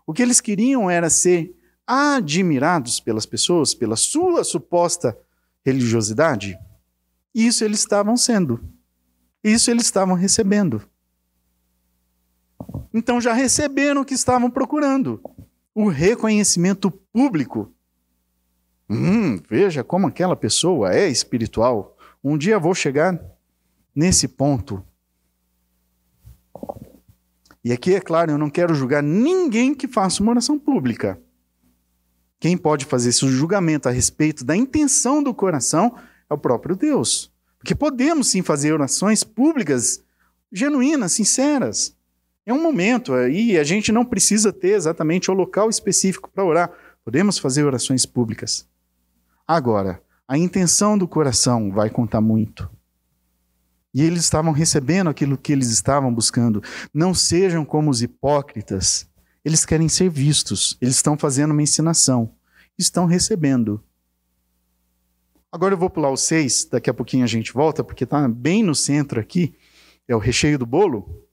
O 0.07 0.13
que 0.13 0.23
eles 0.23 0.39
queriam 0.39 0.89
era 0.89 1.09
ser 1.09 1.53
admirados 1.85 2.99
pelas 2.99 3.25
pessoas, 3.25 3.73
pela 3.73 3.95
sua 3.95 4.43
suposta 4.43 5.17
religiosidade. 5.65 6.57
Isso 7.35 7.63
eles 7.63 7.79
estavam 7.79 8.15
sendo. 8.15 8.63
Isso 9.43 9.69
eles 9.69 9.83
estavam 9.83 10.15
recebendo. 10.15 10.81
Então 12.93 13.21
já 13.21 13.33
receberam 13.33 14.01
o 14.01 14.05
que 14.05 14.13
estavam 14.13 14.49
procurando: 14.49 15.21
o 15.73 15.87
reconhecimento 15.87 16.91
público. 16.91 17.71
Hum, 18.89 19.37
veja 19.47 19.83
como 19.83 20.07
aquela 20.07 20.35
pessoa 20.35 20.93
é 20.93 21.07
espiritual. 21.07 21.95
Um 22.23 22.37
dia 22.37 22.57
vou 22.57 22.73
chegar 22.73 23.19
nesse 23.95 24.27
ponto. 24.27 24.83
E 27.63 27.71
aqui, 27.71 27.93
é 27.93 28.01
claro, 28.01 28.31
eu 28.31 28.37
não 28.37 28.49
quero 28.49 28.73
julgar 28.73 29.03
ninguém 29.03 29.75
que 29.75 29.87
faça 29.87 30.23
uma 30.23 30.31
oração 30.31 30.57
pública. 30.57 31.21
Quem 32.39 32.57
pode 32.57 32.85
fazer 32.85 33.09
esse 33.09 33.27
julgamento 33.27 33.89
a 33.89 33.91
respeito 33.91 34.45
da 34.45 34.55
intenção 34.55 35.21
do 35.21 35.33
coração 35.33 35.95
é 36.29 36.33
o 36.33 36.37
próprio 36.37 36.75
Deus. 36.75 37.31
Porque 37.57 37.75
podemos 37.75 38.29
sim 38.29 38.41
fazer 38.41 38.71
orações 38.71 39.23
públicas 39.23 40.01
genuínas, 40.51 41.11
sinceras. 41.11 41.95
É 42.45 42.53
um 42.53 42.61
momento 42.61 43.13
aí, 43.13 43.57
a 43.57 43.63
gente 43.63 43.91
não 43.91 44.05
precisa 44.05 44.51
ter 44.51 44.69
exatamente 44.69 45.29
o 45.29 45.33
local 45.33 45.69
específico 45.69 46.29
para 46.33 46.43
orar. 46.43 46.71
Podemos 47.03 47.37
fazer 47.37 47.63
orações 47.63 48.05
públicas. 48.05 48.67
Agora, 49.47 50.01
a 50.27 50.37
intenção 50.37 50.97
do 50.97 51.07
coração 51.07 51.71
vai 51.71 51.89
contar 51.89 52.21
muito. 52.21 52.69
E 53.93 54.03
eles 54.03 54.21
estavam 54.21 54.51
recebendo 54.51 55.09
aquilo 55.09 55.37
que 55.37 55.51
eles 55.51 55.69
estavam 55.69 56.13
buscando. 56.13 56.61
Não 56.93 57.13
sejam 57.13 57.65
como 57.65 57.89
os 57.89 58.01
hipócritas. 58.01 59.09
Eles 59.43 59.65
querem 59.65 59.89
ser 59.89 60.09
vistos. 60.09 60.77
Eles 60.79 60.95
estão 60.95 61.17
fazendo 61.17 61.51
uma 61.51 61.63
ensinação. 61.63 62.31
Estão 62.77 63.05
recebendo. 63.05 63.83
Agora 65.51 65.73
eu 65.73 65.77
vou 65.79 65.89
pular 65.89 66.11
o 66.11 66.17
6, 66.17 66.65
daqui 66.65 66.91
a 66.91 66.93
pouquinho 66.93 67.23
a 67.23 67.27
gente 67.27 67.51
volta, 67.51 67.83
porque 67.83 68.03
está 68.03 68.27
bem 68.27 68.61
no 68.61 68.75
centro 68.75 69.19
aqui. 69.19 69.55
É 70.07 70.15
o 70.15 70.19
recheio 70.19 70.59
do 70.59 70.65
bolo. 70.65 71.27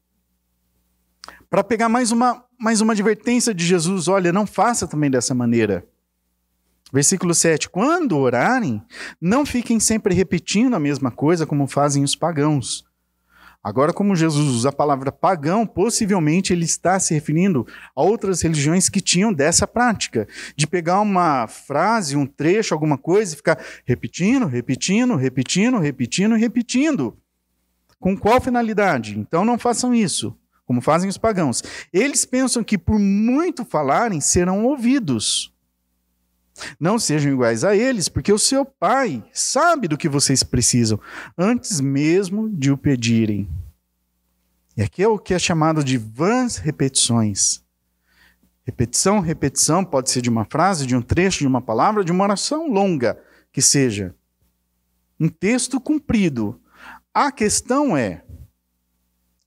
Para 1.49 1.63
pegar 1.63 1.89
mais 1.89 2.11
uma, 2.11 2.45
mais 2.59 2.81
uma 2.81 2.93
advertência 2.93 3.55
de 3.55 3.65
Jesus: 3.65 4.09
olha, 4.09 4.33
não 4.33 4.47
faça 4.47 4.87
também 4.87 5.11
dessa 5.11 5.35
maneira. 5.35 5.87
Versículo 6.93 7.35
7: 7.35 7.69
Quando 7.69 8.17
orarem, 8.17 8.83
não 9.21 9.47
fiquem 9.47 9.79
sempre 9.79 10.15
repetindo 10.15 10.75
a 10.75 10.81
mesma 10.81 11.11
coisa 11.11 11.47
como 11.47 11.67
fazem 11.67 12.03
os 12.03 12.17
pagãos. 12.17 12.85
Agora, 13.63 13.93
como 13.93 14.15
Jesus 14.15 14.47
usa 14.47 14.69
a 14.69 14.73
palavra 14.73 15.11
pagão, 15.11 15.67
possivelmente 15.67 16.53
ele 16.53 16.65
está 16.65 17.01
se 17.01 17.13
referindo 17.13 17.67
a 17.97 18.01
outras 18.01 18.41
religiões 18.41 18.89
que 18.89 19.01
tinham 19.01 19.33
dessa 19.33 19.67
prática, 19.67 20.29
de 20.55 20.69
pegar 20.69 21.01
uma 21.01 21.49
frase, 21.49 22.17
um 22.17 22.27
trecho, 22.27 22.73
alguma 22.73 22.97
coisa 22.97 23.35
e 23.35 23.37
ficar 23.37 23.59
repetindo, 23.85 24.47
repetindo, 24.47 25.17
repetindo, 25.17 25.79
repetindo, 25.79 26.37
repetindo. 26.37 27.19
Com 27.99 28.17
qual 28.17 28.41
finalidade? 28.41 29.19
Então 29.19 29.45
não 29.45 29.59
façam 29.59 29.93
isso, 29.93 30.37
como 30.67 30.83
fazem 30.83 31.09
os 31.09 31.17
pagãos. 31.17 31.63
Eles 31.93 32.25
pensam 32.25 32.63
que 32.63 32.77
por 32.77 32.99
muito 32.99 33.65
falarem 33.65 34.21
serão 34.21 34.65
ouvidos. 34.65 35.55
Não 36.81 36.99
sejam 36.99 37.33
iguais 37.33 37.65
a 37.65 37.77
eles, 37.77 38.09
porque 38.09 38.33
o 38.33 38.39
seu 38.39 38.65
pai 38.65 39.23
sabe 39.33 39.89
do 39.89 39.97
que 39.97 40.09
vocês 40.09 40.43
precisam, 40.43 40.99
antes 41.37 41.81
mesmo 41.81 42.49
de 42.51 42.71
o 42.71 42.77
pedirem. 42.77 43.49
E 44.77 44.83
aqui 44.83 45.03
é 45.03 45.09
o 45.09 45.19
que 45.19 45.33
é 45.33 45.39
chamado 45.39 45.85
de 45.85 45.97
vãs 45.97 46.57
repetições. 46.57 47.63
Repetição, 48.65 49.21
repetição 49.21 49.85
pode 49.85 50.11
ser 50.11 50.21
de 50.21 50.29
uma 50.29 50.45
frase, 50.45 50.87
de 50.87 50.97
um 50.97 51.01
trecho, 51.01 51.39
de 51.39 51.47
uma 51.47 51.63
palavra, 51.63 52.05
de 52.05 52.11
uma 52.11 52.25
oração 52.25 52.69
longa, 52.69 53.19
que 53.53 53.63
seja. 53.63 54.15
Um 55.21 55.29
texto 55.29 55.81
cumprido. 55.81 56.61
A 57.15 57.31
questão 57.31 57.97
é, 57.97 58.25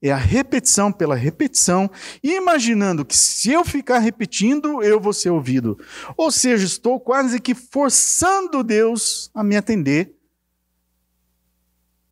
é 0.01 0.12
a 0.12 0.18
repetição 0.18 0.91
pela 0.91 1.15
repetição, 1.15 1.89
imaginando 2.24 3.03
que 3.03 3.15
se 3.15 3.51
eu 3.51 3.65
ficar 3.65 4.00
repetindo, 4.00 4.82
eu 4.82 5.00
vou 5.00 5.12
ser 5.12 5.29
ouvido. 5.29 5.77
Ou 6.15 6.32
seja, 6.32 6.65
estou 6.65 7.00
quase 7.00 7.39
que 7.39 7.53
forçando 7.53 8.63
Deus 8.63 9.29
a 9.34 9.44
me 9.44 9.58
atender 9.58 10.15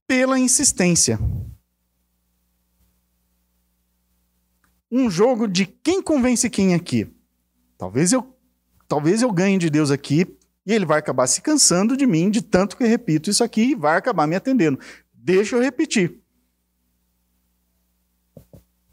pela 0.06 0.38
insistência. 0.38 1.20
Um 4.92 5.10
jogo 5.10 5.48
de 5.48 5.66
quem 5.66 6.02
convence 6.02 6.50
quem 6.50 6.74
aqui. 6.74 7.08
Talvez 7.78 8.12
eu, 8.12 8.36
talvez 8.88 9.22
eu 9.22 9.32
ganhe 9.32 9.58
de 9.58 9.70
Deus 9.70 9.92
aqui 9.92 10.26
e 10.66 10.74
ele 10.74 10.86
vai 10.86 11.00
acabar 11.00 11.28
se 11.28 11.42
cansando 11.42 11.96
de 11.96 12.06
mim 12.06 12.30
de 12.30 12.42
tanto 12.42 12.76
que 12.76 12.84
eu 12.84 12.88
repito 12.88 13.30
isso 13.30 13.44
aqui 13.44 13.72
e 13.72 13.76
vai 13.76 13.98
acabar 13.98 14.28
me 14.28 14.36
atendendo. 14.36 14.80
Deixa 15.14 15.56
eu 15.56 15.62
repetir. 15.62 16.22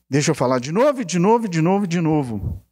Deixa 0.09 0.31
eu 0.31 0.35
falar 0.35 0.59
de 0.59 0.71
novo, 0.71 1.05
de 1.05 1.19
novo, 1.19 1.49
de 1.49 1.61
novo, 1.61 1.87
de 1.87 2.01
novo. 2.01 2.63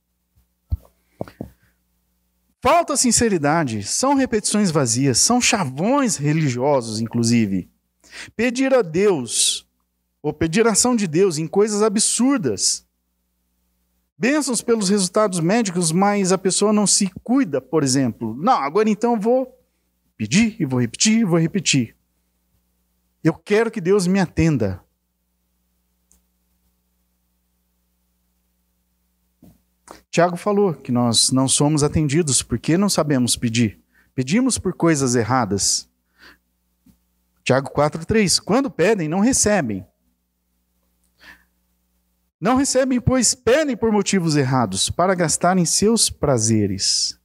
Falta 2.60 2.96
sinceridade, 2.96 3.82
são 3.82 4.14
repetições 4.14 4.70
vazias, 4.70 5.18
são 5.18 5.40
chavões 5.40 6.16
religiosos, 6.16 7.00
inclusive. 7.00 7.68
Pedir 8.36 8.72
a 8.72 8.82
Deus, 8.82 9.66
ou 10.22 10.32
pedir 10.32 10.66
ação 10.68 10.94
de 10.94 11.08
Deus 11.08 11.38
em 11.38 11.48
coisas 11.48 11.82
absurdas. 11.82 12.86
Bênçãos 14.16 14.62
pelos 14.62 14.88
resultados 14.88 15.40
médicos, 15.40 15.90
mas 15.90 16.30
a 16.30 16.38
pessoa 16.38 16.72
não 16.72 16.86
se 16.86 17.10
cuida, 17.24 17.60
por 17.60 17.82
exemplo. 17.82 18.36
Não, 18.36 18.52
agora 18.52 18.88
então 18.88 19.18
vou 19.18 19.58
pedir 20.16 20.54
e 20.60 20.64
vou 20.64 20.80
repetir 20.80 21.18
e 21.18 21.24
vou 21.24 21.40
repetir. 21.40 21.96
Eu 23.24 23.34
quero 23.34 23.72
que 23.72 23.80
Deus 23.80 24.06
me 24.06 24.20
atenda. 24.20 24.80
Tiago 30.12 30.36
falou 30.36 30.74
que 30.74 30.92
nós 30.92 31.30
não 31.30 31.48
somos 31.48 31.82
atendidos 31.82 32.42
porque 32.42 32.76
não 32.76 32.90
sabemos 32.90 33.34
pedir. 33.34 33.82
Pedimos 34.14 34.58
por 34.58 34.74
coisas 34.74 35.14
erradas. 35.14 35.88
Tiago 37.42 37.70
4,3: 37.70 38.38
Quando 38.38 38.70
pedem, 38.70 39.08
não 39.08 39.20
recebem. 39.20 39.86
Não 42.38 42.56
recebem, 42.56 43.00
pois 43.00 43.34
pedem 43.34 43.74
por 43.74 43.90
motivos 43.90 44.36
errados, 44.36 44.90
para 44.90 45.14
gastarem 45.14 45.64
seus 45.64 46.10
prazeres. 46.10 47.18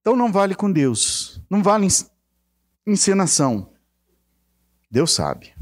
Então 0.00 0.14
não 0.14 0.30
vale 0.30 0.54
com 0.54 0.70
Deus, 0.70 1.42
não 1.50 1.64
vale 1.64 1.88
encenação. 2.86 3.72
Deus 4.88 5.12
sabe. 5.12 5.55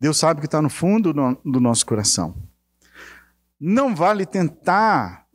Deus 0.00 0.18
sabe 0.18 0.40
que 0.40 0.46
está 0.46 0.60
no 0.60 0.68
fundo 0.68 1.12
do 1.12 1.60
nosso 1.60 1.86
coração. 1.86 2.34
Não 3.58 3.94
vale 3.94 4.26
tentar 4.26 5.26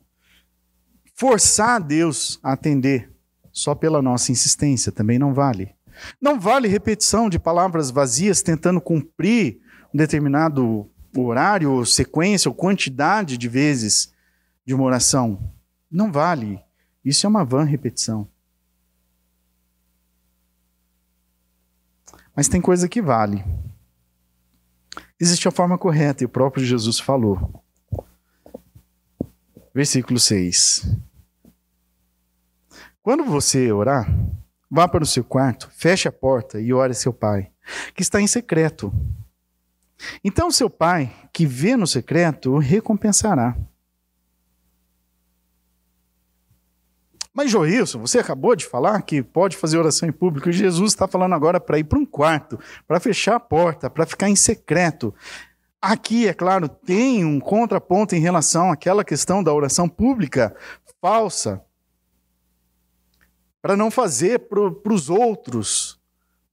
forçar 1.16 1.82
Deus 1.82 2.40
a 2.44 2.54
atender 2.54 3.12
só 3.52 3.74
pela 3.74 4.02
nossa 4.02 4.32
insistência, 4.32 4.92
também 4.92 5.18
não 5.18 5.34
vale. 5.34 5.76
Não 6.22 6.40
vale 6.40 6.68
repetição 6.68 7.30
de 7.30 7.40
palavras 7.40 7.92
vazias 7.92 8.42
tentando 8.42 8.80
cumprir 8.80 9.60
um 9.94 9.98
determinado 9.98 10.90
horário, 11.18 11.72
ou 11.72 11.86
sequência 11.86 12.48
ou 12.48 12.56
quantidade 12.56 13.38
de 13.38 13.48
vezes 13.48 14.14
de 14.66 14.74
uma 14.74 14.84
oração. 14.84 15.52
Não 15.92 16.12
vale. 16.12 16.62
Isso 17.04 17.26
é 17.26 17.30
uma 17.30 17.44
vã 17.44 17.64
repetição. 17.64 18.30
Mas 22.36 22.48
tem 22.48 22.62
coisa 22.62 22.88
que 22.88 23.02
vale. 23.02 23.44
Existe 25.20 25.48
a 25.48 25.52
forma 25.52 25.78
correta, 25.78 26.24
e 26.24 26.26
o 26.26 26.30
próprio 26.30 26.66
Jesus 26.66 27.00
falou. 27.00 27.64
Versículo 29.74 30.20
6. 30.20 30.98
Quando 33.02 33.26
você 33.26 33.72
orar, 33.72 34.08
vá 34.70 34.88
para 34.88 35.04
o 35.04 35.08
seu 35.08 35.24
quarto, 35.24 35.70
feche 35.72 36.08
a 36.08 36.12
porta 36.12 36.62
e 36.62 36.72
ore 36.72 36.92
a 36.92 36.96
seu 36.96 37.12
pai, 37.12 37.52
que 37.94 38.02
está 38.02 38.22
em 38.22 38.28
secreto. 38.28 38.94
Então 40.24 40.52
seu 40.52 40.70
pai, 40.70 41.14
que 41.34 41.46
vê 41.46 41.76
no 41.76 41.88
secreto, 41.88 42.54
o 42.54 42.60
recompensará. 42.60 43.58
Mas, 47.34 47.52
Joilson, 47.52 48.00
você 48.00 48.20
acabou 48.20 48.56
de 48.56 48.66
falar 48.66 49.02
que 49.02 49.22
pode 49.22 49.56
fazer 49.56 49.78
oração 49.78 50.10
em 50.10 50.12
público. 50.12 50.52
Jesus 50.52 50.92
está 50.92 51.08
falando 51.08 51.36
agora 51.36 51.60
para 51.60 51.78
ir 51.78 51.84
para 51.84 52.00
um 52.00 52.06
quarto, 52.06 52.60
para 52.88 53.00
fechar 53.00 53.36
a 53.36 53.40
porta, 53.40 53.90
para 53.90 54.06
ficar 54.06 54.30
em 54.30 54.36
secreto. 54.36 55.14
Aqui, 55.82 56.28
é 56.28 56.34
claro, 56.34 56.68
tem 56.68 57.24
um 57.24 57.40
contraponto 57.40 58.16
em 58.16 58.20
relação 58.20 58.72
àquela 58.72 59.04
questão 59.04 59.44
da 59.44 59.54
oração 59.54 59.88
pública 59.88 60.56
falsa. 61.02 61.62
Para 63.62 63.78
não 63.78 63.92
fazer 63.92 64.40
para 64.40 64.94
os 64.94 65.10
outros, 65.10 66.00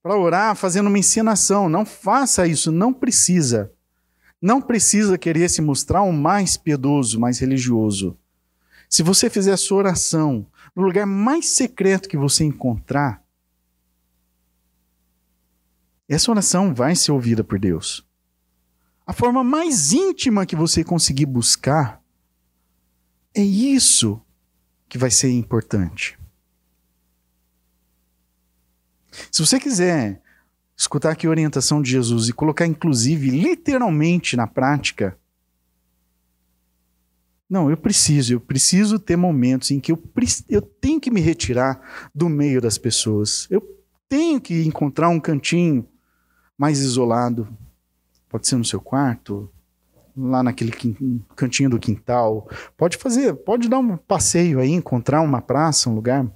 para 0.03 0.17
orar 0.17 0.55
fazendo 0.55 0.87
uma 0.87 0.99
ensinação. 0.99 1.69
Não 1.69 1.85
faça 1.85 2.47
isso, 2.47 2.71
não 2.71 2.93
precisa. 2.93 3.73
Não 4.41 4.61
precisa 4.61 5.19
querer 5.19 5.49
se 5.49 5.61
mostrar 5.61 6.03
um 6.03 6.13
mais 6.13 6.57
piedoso, 6.57 7.19
mais 7.19 7.41
religioso. 7.41 8.17
Se 8.89 9.03
você 9.03 9.29
fizer 9.29 9.53
a 9.53 9.57
sua 9.57 9.79
oração 9.79 10.47
no 10.77 10.83
lugar 10.83 11.07
mais 11.07 11.49
secreto 11.49 12.07
que 12.07 12.19
você 12.19 12.45
encontrar, 12.45 13.25
essa 16.07 16.31
oração 16.31 16.75
vai 16.75 16.95
ser 16.95 17.13
ouvida 17.13 17.43
por 17.43 17.59
Deus. 17.59 18.07
A 19.07 19.13
forma 19.15 19.43
mais 19.43 19.93
íntima 19.93 20.45
que 20.45 20.55
você 20.55 20.85
conseguir 20.85 21.27
buscar, 21.27 22.03
é 23.35 23.43
isso 23.43 24.21
que 24.89 24.99
vai 24.99 25.11
ser 25.11 25.31
importante. 25.31 26.19
Se 29.33 29.45
você 29.45 29.59
quiser 29.59 30.21
escutar 30.77 31.13
aqui 31.13 31.27
a 31.27 31.31
orientação 31.31 31.81
de 31.81 31.91
Jesus 31.91 32.29
e 32.29 32.33
colocar, 32.33 32.67
inclusive, 32.67 33.31
literalmente 33.31 34.37
na 34.37 34.47
prática, 34.47 35.19
não, 37.49 37.71
eu 37.71 37.77
preciso, 37.77 38.35
eu 38.35 38.41
preciso 38.41 38.99
ter 38.99 39.17
momentos 39.17 39.71
em 39.71 39.79
que 39.79 39.93
eu, 39.93 40.03
eu 40.49 40.61
tenho 40.61 41.01
que 41.01 41.11
me 41.11 41.21
retirar 41.21 42.09
do 42.13 42.29
meio 42.29 42.61
das 42.61 42.77
pessoas. 42.77 43.47
Eu 43.49 43.63
tenho 44.09 44.41
que 44.41 44.67
encontrar 44.67 45.09
um 45.09 45.21
cantinho 45.21 45.87
mais 46.59 46.81
isolado. 46.81 47.49
Pode 48.29 48.49
ser 48.49 48.57
no 48.57 48.65
seu 48.65 48.81
quarto, 48.81 49.49
lá 50.17 50.43
naquele 50.43 50.73
cantinho 51.37 51.71
do 51.71 51.79
quintal. 51.79 52.49
Pode 52.77 52.97
fazer, 52.97 53.33
pode 53.35 53.69
dar 53.69 53.79
um 53.79 53.97
passeio 53.97 54.59
aí, 54.59 54.71
encontrar 54.71 55.21
uma 55.21 55.41
praça, 55.41 55.89
um 55.89 55.95
lugar 55.95 56.27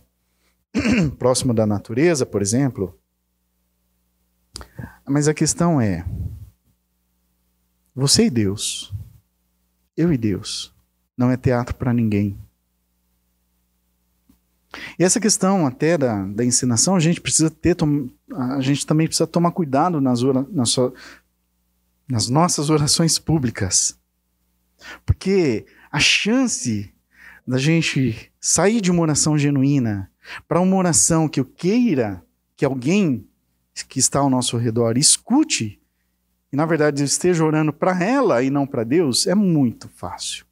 próximo 1.19 1.53
da 1.53 1.67
natureza, 1.67 2.25
por 2.25 2.41
exemplo. 2.41 2.97
Mas 5.09 5.27
a 5.27 5.35
questão 5.35 5.81
é: 5.81 6.05
você 7.93 8.27
e 8.27 8.31
Deus, 8.31 8.95
eu 9.97 10.13
e 10.13 10.17
Deus, 10.17 10.73
não 11.21 11.31
é 11.31 11.37
teatro 11.37 11.75
para 11.75 11.93
ninguém. 11.93 12.35
E 14.99 15.05
essa 15.05 15.21
questão 15.21 15.67
até 15.67 15.99
da, 15.99 16.25
da 16.25 16.43
ensinação, 16.43 16.97
a 16.97 17.01
gente 17.01 17.21
precisa 17.21 17.51
ter, 17.51 17.77
a 18.35 18.61
gente 18.63 18.87
também 18.87 19.07
precisa 19.07 19.27
tomar 19.27 19.53
cuidado 19.53 20.01
nas, 20.01 20.23
nas, 20.51 20.77
nas 22.09 22.29
nossas 22.31 22.71
orações 22.71 23.19
públicas. 23.19 23.99
Porque 25.05 25.67
a 25.93 26.01
chance 26.01 26.91
da 27.47 27.59
gente 27.59 28.33
sair 28.41 28.81
de 28.81 28.91
uma 28.91 29.03
oração 29.03 29.37
genuína 29.37 30.11
para 30.49 30.59
uma 30.61 30.77
oração 30.77 31.29
que 31.29 31.41
eu 31.41 31.45
queira 31.45 32.25
que 32.57 32.65
alguém 32.65 33.29
que 33.89 33.99
está 33.99 34.21
ao 34.21 34.31
nosso 34.31 34.57
redor 34.57 34.97
escute 34.97 35.79
e 36.51 36.57
na 36.57 36.65
verdade 36.65 37.05
esteja 37.05 37.45
orando 37.45 37.75
para 37.75 38.03
ela 38.03 38.43
e 38.43 38.49
não 38.49 38.67
para 38.67 38.85
Deus 38.85 39.27
é 39.27 39.35
muito 39.35 39.87
fácil. 39.89 40.50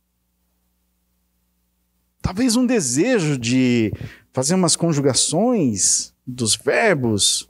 Talvez 2.29 2.57
um 2.57 2.67
desejo 2.67 3.39
de 3.39 3.91
fazer 4.35 4.55
umas 4.55 4.77
conjugações 4.77 6.13
dos 6.27 6.55
verbos, 6.55 7.49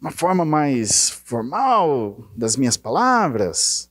uma 0.00 0.12
forma 0.12 0.44
mais 0.44 1.10
formal 1.10 2.30
das 2.36 2.54
minhas 2.54 2.76
palavras, 2.76 3.90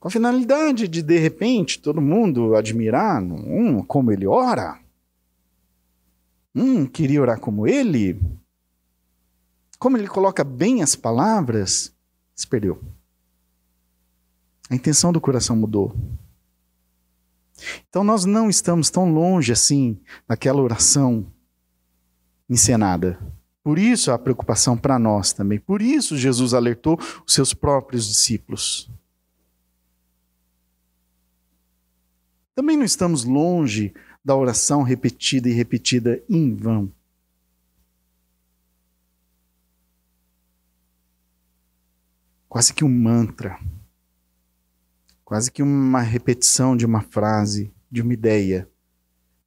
com 0.00 0.08
a 0.08 0.10
finalidade 0.10 0.88
de, 0.88 1.02
de 1.02 1.18
repente, 1.18 1.78
todo 1.78 2.00
mundo 2.00 2.56
admirar 2.56 3.22
hum, 3.22 3.84
como 3.84 4.10
ele 4.10 4.26
ora. 4.26 4.80
Hum, 6.54 6.86
queria 6.86 7.20
orar 7.20 7.38
como 7.38 7.66
ele. 7.66 8.18
Como 9.78 9.98
ele 9.98 10.08
coloca 10.08 10.42
bem 10.42 10.82
as 10.82 10.96
palavras, 10.96 11.94
se 12.34 12.46
perdeu. 12.46 12.82
A 14.70 14.74
intenção 14.74 15.12
do 15.12 15.20
coração 15.20 15.56
mudou. 15.56 15.94
Então 17.88 18.04
nós 18.04 18.24
não 18.24 18.48
estamos 18.48 18.90
tão 18.90 19.12
longe 19.12 19.52
assim 19.52 20.00
daquela 20.26 20.62
oração 20.62 21.26
encenada. 22.48 23.18
Por 23.62 23.78
isso 23.78 24.10
a 24.10 24.18
preocupação 24.18 24.76
para 24.76 24.98
nós 24.98 25.32
também. 25.32 25.58
Por 25.58 25.82
isso 25.82 26.16
Jesus 26.16 26.54
alertou 26.54 26.98
os 27.26 27.34
seus 27.34 27.52
próprios 27.52 28.06
discípulos. 28.06 28.90
Também 32.54 32.76
não 32.76 32.84
estamos 32.84 33.24
longe 33.24 33.94
da 34.24 34.34
oração 34.34 34.82
repetida 34.82 35.48
e 35.48 35.52
repetida 35.52 36.22
em 36.28 36.54
vão. 36.54 36.92
Quase 42.48 42.72
que 42.72 42.84
um 42.84 42.88
mantra, 42.88 43.60
quase 45.28 45.52
que 45.52 45.62
uma 45.62 46.00
repetição 46.00 46.74
de 46.74 46.86
uma 46.86 47.02
frase, 47.02 47.70
de 47.90 48.00
uma 48.00 48.14
ideia, 48.14 48.66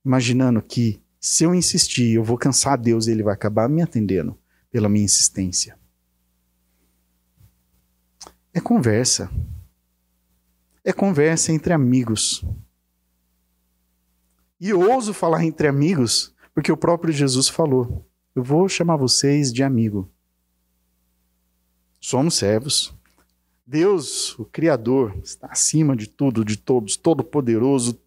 imaginando 0.06 0.62
que 0.62 1.02
se 1.20 1.44
eu 1.44 1.56
insistir, 1.56 2.14
eu 2.14 2.24
vou 2.24 2.38
cansar 2.38 2.78
Deus 2.78 3.08
e 3.08 3.12
ele 3.12 3.24
vai 3.24 3.34
acabar 3.34 3.68
me 3.68 3.82
atendendo 3.82 4.38
pela 4.70 4.88
minha 4.88 5.06
insistência. 5.06 5.76
É 8.54 8.62
conversa. 8.62 9.32
É 10.84 10.94
conversa 10.94 11.52
entre 11.52 11.74
amigos. 11.74 12.46
E 14.60 14.72
ouso 14.76 15.16
falar 15.16 15.44
entre 15.44 15.68
amigos, 15.68 16.32
porque 16.54 16.72
o 16.72 16.78
próprio 16.78 17.12
Jesus 17.12 17.50
falou: 17.50 18.08
Eu 18.36 18.44
vou 18.44 18.70
chamar 18.70 18.98
vocês 18.98 19.52
de 19.52 19.64
amigo. 19.64 20.08
Somos 22.00 22.36
servos. 22.36 22.96
Deus, 23.66 24.38
o 24.38 24.46
Criador, 24.46 25.16
está 25.24 25.48
acima 25.48 25.96
de 25.96 26.08
tudo, 26.08 26.44
de 26.44 26.58
todos, 26.58 26.98
todo-poderoso. 26.98 28.00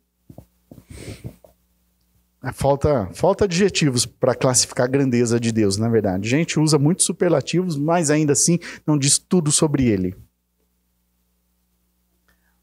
É, 2.43 2.53
falta, 2.53 3.09
falta 3.15 3.45
adjetivos 3.45 4.05
para 4.05 4.35
classificar 4.35 4.85
a 4.85 4.91
grandeza 4.91 5.41
de 5.41 5.51
Deus, 5.51 5.77
na 5.77 5.89
verdade. 5.89 6.27
A 6.27 6.39
gente 6.39 6.61
usa 6.61 6.79
muitos 6.79 7.07
superlativos, 7.07 7.77
mas 7.77 8.11
ainda 8.11 8.33
assim 8.33 8.59
não 8.87 8.99
diz 8.99 9.19
tudo 9.19 9.51
sobre 9.51 9.87
ele. 9.87 10.15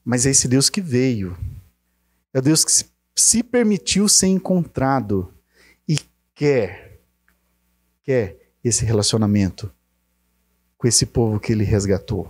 Mas 0.03 0.25
é 0.25 0.31
esse 0.31 0.47
Deus 0.47 0.69
que 0.69 0.81
veio. 0.81 1.37
É 2.33 2.39
o 2.39 2.41
Deus 2.41 2.63
que 2.63 2.71
se 2.71 2.91
se 3.15 3.43
permitiu 3.43 4.07
ser 4.07 4.27
encontrado 4.27 5.33
e 5.87 5.99
quer, 6.33 6.99
quer 8.03 8.53
esse 8.63 8.85
relacionamento 8.85 9.71
com 10.77 10.87
esse 10.87 11.05
povo 11.05 11.39
que 11.39 11.51
ele 11.51 11.63
resgatou. 11.63 12.29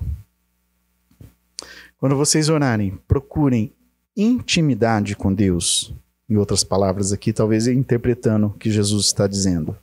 Quando 2.01 2.17
vocês 2.17 2.49
orarem, 2.49 2.97
procurem 3.07 3.75
intimidade 4.17 5.15
com 5.15 5.31
Deus. 5.31 5.93
Em 6.27 6.35
outras 6.35 6.63
palavras, 6.63 7.13
aqui, 7.13 7.31
talvez 7.31 7.67
interpretando 7.67 8.47
o 8.47 8.53
que 8.53 8.71
Jesus 8.71 9.05
está 9.05 9.27
dizendo. 9.27 9.77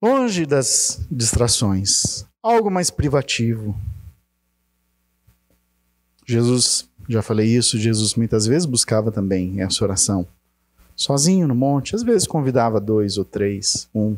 Longe 0.00 0.46
das 0.46 1.04
distrações, 1.10 2.24
algo 2.40 2.70
mais 2.70 2.90
privativo. 2.90 3.76
Jesus 6.24 6.88
já 7.08 7.20
falei 7.20 7.48
isso, 7.48 7.76
Jesus 7.76 8.14
muitas 8.14 8.46
vezes 8.46 8.66
buscava 8.66 9.10
também 9.10 9.62
essa 9.62 9.82
oração. 9.82 10.24
Sozinho 10.94 11.48
no 11.48 11.56
monte, 11.56 11.96
às 11.96 12.04
vezes 12.04 12.28
convidava 12.28 12.80
dois 12.80 13.18
ou 13.18 13.24
três, 13.24 13.88
um. 13.92 14.16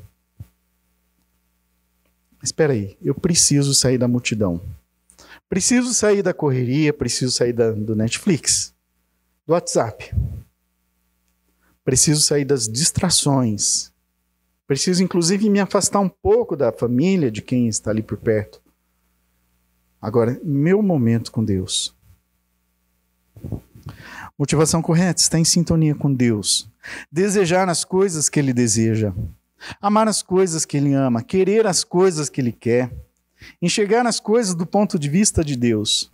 Espera 2.42 2.74
aí, 2.74 2.98
eu 3.00 3.14
preciso 3.14 3.74
sair 3.74 3.96
da 3.96 4.06
multidão. 4.06 4.60
Preciso 5.48 5.94
sair 5.94 6.22
da 6.22 6.34
correria, 6.34 6.92
preciso 6.92 7.32
sair 7.32 7.52
da, 7.52 7.70
do 7.70 7.94
Netflix, 7.94 8.74
do 9.46 9.52
WhatsApp. 9.52 10.12
Preciso 11.84 12.20
sair 12.20 12.44
das 12.44 12.66
distrações. 12.68 13.92
Preciso, 14.66 15.02
inclusive, 15.02 15.48
me 15.48 15.60
afastar 15.60 16.00
um 16.00 16.08
pouco 16.08 16.56
da 16.56 16.72
família, 16.72 17.30
de 17.30 17.40
quem 17.40 17.68
está 17.68 17.90
ali 17.90 18.02
por 18.02 18.18
perto. 18.18 18.60
Agora, 20.02 20.40
meu 20.42 20.82
momento 20.82 21.30
com 21.30 21.44
Deus. 21.44 21.94
Motivação 24.36 24.82
correta 24.82 25.20
está 25.20 25.38
em 25.38 25.44
sintonia 25.44 25.94
com 25.94 26.12
Deus. 26.12 26.68
Desejar 27.10 27.68
as 27.68 27.84
coisas 27.84 28.28
que 28.28 28.38
Ele 28.38 28.52
deseja. 28.52 29.12
Amar 29.80 30.08
as 30.08 30.22
coisas 30.22 30.64
que 30.64 30.76
Ele 30.76 30.92
ama. 30.92 31.22
Querer 31.22 31.66
as 31.66 31.84
coisas 31.84 32.28
que 32.28 32.40
Ele 32.40 32.52
quer. 32.52 32.92
Enxergar 33.60 34.06
as 34.06 34.20
coisas 34.20 34.54
do 34.54 34.66
ponto 34.66 34.98
de 34.98 35.08
vista 35.08 35.44
de 35.44 35.56
Deus. 35.56 36.10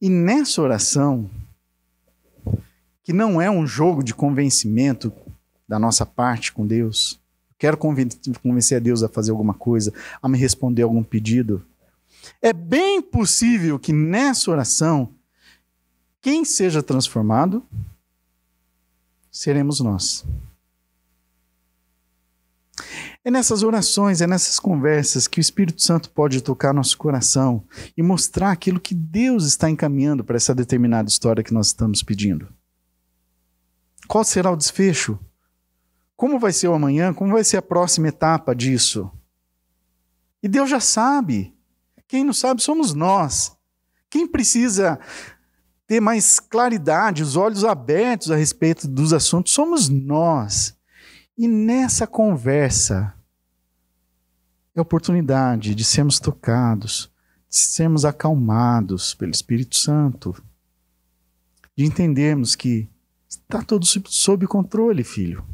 E 0.00 0.08
nessa 0.08 0.62
oração, 0.62 1.28
que 3.02 3.12
não 3.12 3.40
é 3.40 3.50
um 3.50 3.66
jogo 3.66 4.02
de 4.02 4.14
convencimento 4.14 5.12
da 5.66 5.78
nossa 5.78 6.06
parte 6.06 6.52
com 6.52 6.66
Deus, 6.66 7.18
quero 7.58 7.76
convencer 7.76 8.76
a 8.76 8.80
Deus 8.80 9.02
a 9.02 9.08
fazer 9.08 9.30
alguma 9.32 9.54
coisa, 9.54 9.92
a 10.22 10.28
me 10.28 10.38
responder 10.38 10.82
algum 10.82 11.02
pedido. 11.02 11.64
É 12.40 12.52
bem 12.52 13.02
possível 13.02 13.78
que 13.78 13.92
nessa 13.92 14.50
oração 14.50 15.12
quem 16.20 16.44
seja 16.44 16.82
transformado 16.82 17.64
seremos 19.30 19.80
nós. 19.80 20.24
É 23.28 23.30
nessas 23.30 23.62
orações, 23.62 24.22
é 24.22 24.26
nessas 24.26 24.58
conversas 24.58 25.28
que 25.28 25.38
o 25.38 25.42
Espírito 25.42 25.82
Santo 25.82 26.08
pode 26.08 26.40
tocar 26.40 26.72
nosso 26.72 26.96
coração 26.96 27.62
e 27.94 28.02
mostrar 28.02 28.50
aquilo 28.50 28.80
que 28.80 28.94
Deus 28.94 29.44
está 29.44 29.68
encaminhando 29.68 30.24
para 30.24 30.38
essa 30.38 30.54
determinada 30.54 31.10
história 31.10 31.44
que 31.44 31.52
nós 31.52 31.66
estamos 31.66 32.02
pedindo. 32.02 32.48
Qual 34.06 34.24
será 34.24 34.50
o 34.50 34.56
desfecho? 34.56 35.18
Como 36.16 36.38
vai 36.38 36.54
ser 36.54 36.68
o 36.68 36.72
amanhã? 36.72 37.12
Como 37.12 37.34
vai 37.34 37.44
ser 37.44 37.58
a 37.58 37.62
próxima 37.62 38.08
etapa 38.08 38.54
disso? 38.54 39.12
E 40.42 40.48
Deus 40.48 40.70
já 40.70 40.80
sabe. 40.80 41.54
Quem 42.06 42.24
não 42.24 42.32
sabe 42.32 42.62
somos 42.62 42.94
nós. 42.94 43.54
Quem 44.08 44.26
precisa 44.26 44.98
ter 45.86 46.00
mais 46.00 46.40
claridade, 46.40 47.22
os 47.22 47.36
olhos 47.36 47.62
abertos 47.62 48.30
a 48.30 48.36
respeito 48.36 48.88
dos 48.88 49.12
assuntos, 49.12 49.52
somos 49.52 49.90
nós. 49.90 50.74
E 51.36 51.46
nessa 51.46 52.06
conversa 52.06 53.17
é 54.78 54.80
a 54.80 54.82
oportunidade 54.82 55.74
de 55.74 55.82
sermos 55.82 56.20
tocados, 56.20 57.10
de 57.50 57.56
sermos 57.56 58.04
acalmados 58.04 59.12
pelo 59.12 59.32
Espírito 59.32 59.76
Santo, 59.76 60.40
de 61.76 61.84
entendermos 61.84 62.54
que 62.54 62.88
está 63.28 63.60
tudo 63.60 63.84
sob 63.86 64.46
controle, 64.46 65.02
filho. 65.02 65.44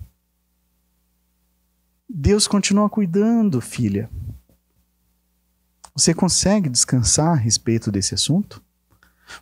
Deus 2.06 2.46
continua 2.46 2.90
cuidando, 2.90 3.60
filha. 3.62 4.10
Você 5.96 6.12
consegue 6.12 6.68
descansar 6.68 7.32
a 7.32 7.40
respeito 7.40 7.90
desse 7.90 8.14
assunto? 8.14 8.62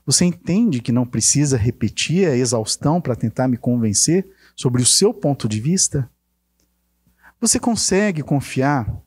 Você 0.07 0.25
entende 0.25 0.81
que 0.81 0.93
não 0.93 1.05
precisa 1.05 1.57
repetir 1.57 2.29
a 2.29 2.37
exaustão 2.37 3.01
para 3.01 3.17
tentar 3.17 3.49
me 3.49 3.57
convencer 3.57 4.31
sobre 4.55 4.81
o 4.81 4.87
seu 4.87 5.13
ponto 5.13 5.49
de 5.49 5.61
vista? 5.61 6.09
Você 7.41 7.59
consegue 7.59 8.23
confiar 8.23 9.03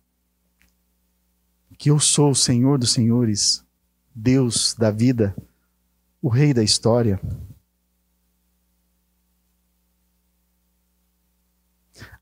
que 1.78 1.90
eu 1.90 2.00
sou 2.00 2.32
o 2.32 2.36
Senhor 2.36 2.78
dos 2.78 2.94
Senhores, 2.94 3.64
Deus 4.14 4.74
da 4.74 4.92
vida, 4.92 5.36
o 6.22 6.30
Rei 6.30 6.54
da 6.54 6.64
história? 6.64 7.20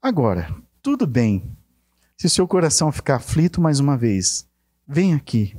Agora, 0.01 0.53
tudo 0.81 1.07
bem 1.07 1.55
Se 2.17 2.29
seu 2.29 2.47
coração 2.47 2.91
ficar 2.91 3.15
aflito 3.15 3.59
mais 3.59 3.79
uma 3.79 3.97
vez, 3.97 4.47
vem 4.87 5.13
aqui 5.13 5.57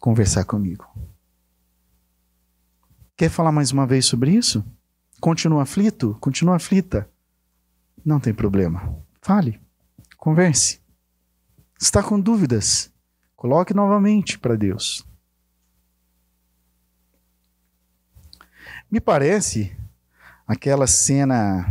conversar 0.00 0.44
comigo. 0.44 0.86
Quer 3.16 3.30
falar 3.30 3.52
mais 3.52 3.70
uma 3.70 3.86
vez 3.86 4.06
sobre 4.06 4.32
isso? 4.32 4.64
Continua 5.20 5.62
aflito? 5.62 6.16
Continua 6.20 6.56
aflita? 6.56 7.08
Não 8.04 8.20
tem 8.20 8.34
problema. 8.34 8.96
Fale. 9.22 9.60
Converse. 10.16 10.80
Está 11.80 12.02
com 12.02 12.18
dúvidas? 12.18 12.90
Coloque 13.34 13.74
novamente 13.74 14.38
para 14.38 14.56
Deus. 14.56 15.06
Me 18.90 19.00
parece 19.00 19.76
aquela 20.46 20.86
cena 20.86 21.66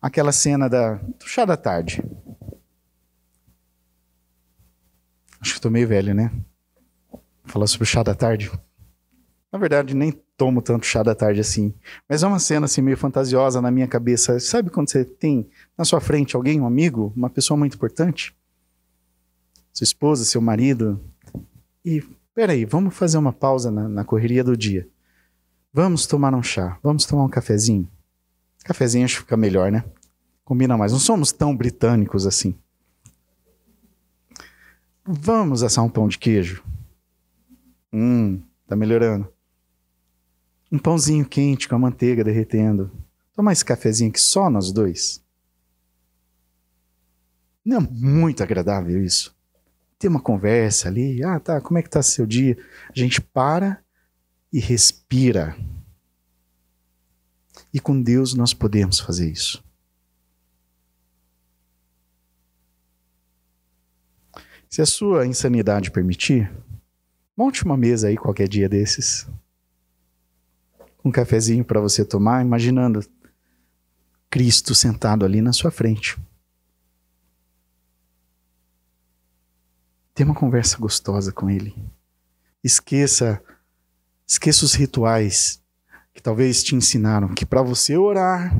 aquela 0.00 0.32
cena 0.32 0.68
da, 0.68 0.94
do 0.94 1.26
chá 1.26 1.44
da 1.44 1.56
tarde. 1.56 2.02
Acho 5.40 5.52
que 5.52 5.58
estou 5.58 5.70
meio 5.70 5.86
velho, 5.86 6.14
né? 6.14 6.32
Falar 7.44 7.66
sobre 7.66 7.84
o 7.84 7.86
chá 7.86 8.02
da 8.02 8.14
tarde. 8.14 8.50
Na 9.52 9.58
verdade, 9.58 9.94
nem 9.94 10.12
tomo 10.36 10.62
tanto 10.62 10.86
chá 10.86 11.02
da 11.02 11.14
tarde 11.14 11.40
assim. 11.40 11.74
Mas 12.08 12.22
é 12.22 12.26
uma 12.26 12.38
cena 12.38 12.66
assim 12.66 12.80
meio 12.80 12.96
fantasiosa 12.96 13.60
na 13.60 13.70
minha 13.70 13.88
cabeça. 13.88 14.38
Sabe 14.38 14.70
quando 14.70 14.90
você 14.90 15.04
tem 15.04 15.48
na 15.76 15.84
sua 15.84 16.00
frente 16.00 16.36
alguém, 16.36 16.60
um 16.60 16.66
amigo, 16.66 17.12
uma 17.16 17.28
pessoa 17.28 17.56
muito 17.56 17.74
importante? 17.74 18.34
Sua 19.72 19.84
esposa, 19.84 20.24
seu 20.24 20.40
marido. 20.40 21.00
E, 21.84 22.02
peraí, 22.34 22.64
vamos 22.64 22.94
fazer 22.94 23.18
uma 23.18 23.32
pausa 23.32 23.70
na, 23.70 23.88
na 23.88 24.04
correria 24.04 24.44
do 24.44 24.56
dia. 24.56 24.88
Vamos 25.72 26.06
tomar 26.06 26.34
um 26.34 26.42
chá, 26.42 26.78
vamos 26.82 27.04
tomar 27.04 27.24
um 27.24 27.28
cafezinho. 27.28 27.88
Cafezinho 28.64 29.04
acho 29.04 29.16
que 29.16 29.22
fica 29.22 29.36
melhor, 29.36 29.70
né? 29.70 29.84
Combina 30.44 30.76
mais. 30.76 30.92
Não 30.92 30.98
somos 30.98 31.32
tão 31.32 31.56
britânicos 31.56 32.26
assim. 32.26 32.54
Vamos 35.04 35.62
assar 35.62 35.84
um 35.84 35.88
pão 35.88 36.08
de 36.08 36.18
queijo. 36.18 36.62
Hum, 37.92 38.40
tá 38.66 38.76
melhorando. 38.76 39.28
Um 40.70 40.78
pãozinho 40.78 41.28
quente 41.28 41.68
com 41.68 41.74
a 41.74 41.78
manteiga 41.78 42.22
derretendo. 42.22 42.90
Tomar 43.34 43.52
esse 43.52 43.64
cafezinho 43.64 44.10
aqui 44.10 44.20
só 44.20 44.48
nós 44.48 44.72
dois. 44.72 45.24
Não 47.64 47.78
é 47.78 47.80
muito 47.80 48.42
agradável 48.42 49.02
isso? 49.04 49.36
Ter 49.98 50.08
uma 50.08 50.20
conversa 50.20 50.88
ali. 50.88 51.22
Ah, 51.22 51.40
tá, 51.40 51.60
como 51.60 51.78
é 51.78 51.82
que 51.82 51.90
tá 51.90 52.02
seu 52.02 52.26
dia? 52.26 52.56
A 52.88 52.98
gente 52.98 53.20
para 53.20 53.82
e 54.52 54.60
respira. 54.60 55.56
E 57.72 57.78
com 57.78 58.00
Deus 58.00 58.34
nós 58.34 58.54
podemos 58.54 58.98
fazer 58.98 59.30
isso. 59.30 59.62
Se 64.68 64.80
a 64.80 64.86
sua 64.86 65.26
insanidade 65.26 65.90
permitir, 65.90 66.50
monte 67.36 67.64
uma 67.64 67.76
mesa 67.76 68.08
aí 68.08 68.16
qualquer 68.16 68.48
dia 68.48 68.68
desses. 68.68 69.26
Um 71.04 71.10
cafezinho 71.10 71.64
para 71.64 71.80
você 71.80 72.04
tomar, 72.04 72.44
imaginando 72.44 73.04
Cristo 74.28 74.74
sentado 74.74 75.24
ali 75.24 75.40
na 75.40 75.52
sua 75.52 75.70
frente. 75.70 76.18
Tenha 80.14 80.28
uma 80.28 80.34
conversa 80.34 80.76
gostosa 80.76 81.32
com 81.32 81.48
Ele. 81.48 81.74
Esqueça 82.62 83.42
Esqueça 84.30 84.64
os 84.64 84.74
rituais 84.74 85.60
que 86.14 86.22
talvez 86.22 86.62
te 86.62 86.76
ensinaram 86.76 87.34
que 87.34 87.44
para 87.44 87.62
você 87.62 87.96
orar, 87.96 88.56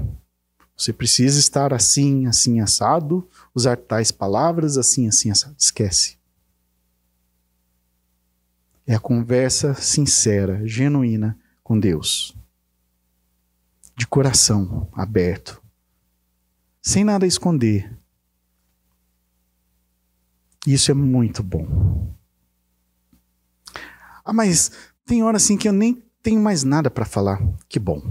você 0.77 0.93
precisa 0.93 1.39
estar 1.39 1.73
assim, 1.73 2.27
assim, 2.27 2.59
assado, 2.59 3.29
usar 3.55 3.77
tais 3.77 4.11
palavras, 4.11 4.77
assim, 4.77 5.07
assim, 5.07 5.31
assado. 5.31 5.55
Esquece. 5.57 6.19
É 8.85 8.97
a 8.97 8.99
conversa 8.99 9.75
sincera, 9.75 10.61
genuína 10.67 11.39
com 11.71 11.79
Deus. 11.79 12.37
De 13.97 14.05
coração 14.05 14.89
aberto. 14.93 15.63
Sem 16.83 17.05
nada 17.05 17.25
a 17.25 17.29
esconder. 17.29 17.97
Isso 20.67 20.91
é 20.91 20.95
muito 20.95 21.45
bom. 21.45 22.13
Ah, 24.25 24.33
mas 24.33 24.73
tem 25.05 25.23
hora 25.23 25.37
assim 25.37 25.57
que 25.57 25.69
eu 25.69 25.73
nem 25.73 26.03
tenho 26.21 26.41
mais 26.41 26.65
nada 26.65 26.91
para 26.91 27.05
falar. 27.05 27.41
Que 27.69 27.79
bom. 27.79 28.03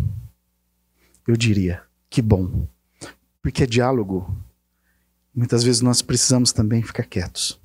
Eu 1.27 1.35
diria, 1.35 1.83
que 2.09 2.21
bom. 2.21 2.65
Porque 3.41 3.63
é 3.63 3.67
diálogo. 3.67 4.41
Muitas 5.35 5.65
vezes 5.65 5.81
nós 5.81 6.01
precisamos 6.01 6.53
também 6.53 6.81
ficar 6.81 7.03
quietos. 7.03 7.59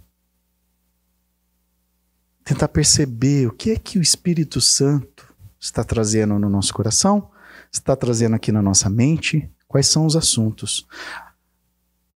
Tentar 2.42 2.66
perceber 2.66 3.46
o 3.46 3.52
que 3.52 3.70
é 3.70 3.78
que 3.78 3.96
o 3.96 4.02
Espírito 4.02 4.60
Santo 4.60 5.23
está 5.64 5.82
trazendo 5.82 6.38
no 6.38 6.50
nosso 6.50 6.74
coração, 6.74 7.30
está 7.72 7.96
trazendo 7.96 8.36
aqui 8.36 8.52
na 8.52 8.60
nossa 8.60 8.90
mente, 8.90 9.50
quais 9.66 9.86
são 9.86 10.04
os 10.04 10.14
assuntos. 10.14 10.86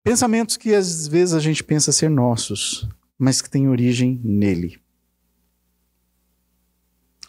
Pensamentos 0.04 0.58
que 0.58 0.76
às 0.76 1.08
vezes 1.08 1.34
a 1.34 1.40
gente 1.40 1.64
pensa 1.64 1.94
ser 1.94 2.10
nossos, 2.10 2.90
mas 3.18 3.42
que 3.42 3.50
têm 3.50 3.70
origem 3.70 4.20
nele. 4.22 4.82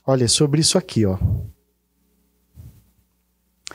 Olha, 0.05 0.27
sobre 0.27 0.61
isso 0.61 0.77
aqui, 0.77 1.07
ó. 1.07 1.17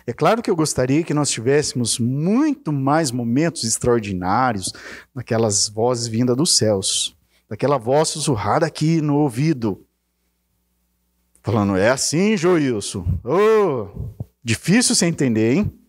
É 0.06 0.12
claro 0.12 0.42
que 0.42 0.52
eu 0.52 0.56
gostaria 0.56 1.02
que 1.02 1.14
nós 1.14 1.30
tivéssemos 1.30 1.98
muito 1.98 2.74
mais 2.74 3.10
momentos 3.10 3.64
extraordinários, 3.64 4.74
naquelas 5.16 5.70
vozes 5.70 6.08
vindas 6.08 6.36
dos 6.36 6.58
céus, 6.58 7.16
daquela 7.48 7.78
voz 7.78 8.10
sussurrada 8.10 8.66
aqui 8.66 9.00
no 9.00 9.16
ouvido, 9.16 9.86
falando: 11.44 11.76
é 11.76 11.90
assim, 11.90 12.36
Joilson. 12.38 13.06
Oh, 13.24 14.14
difícil 14.44 14.96
você 14.96 15.06
entender, 15.06 15.54
hein? 15.54 15.80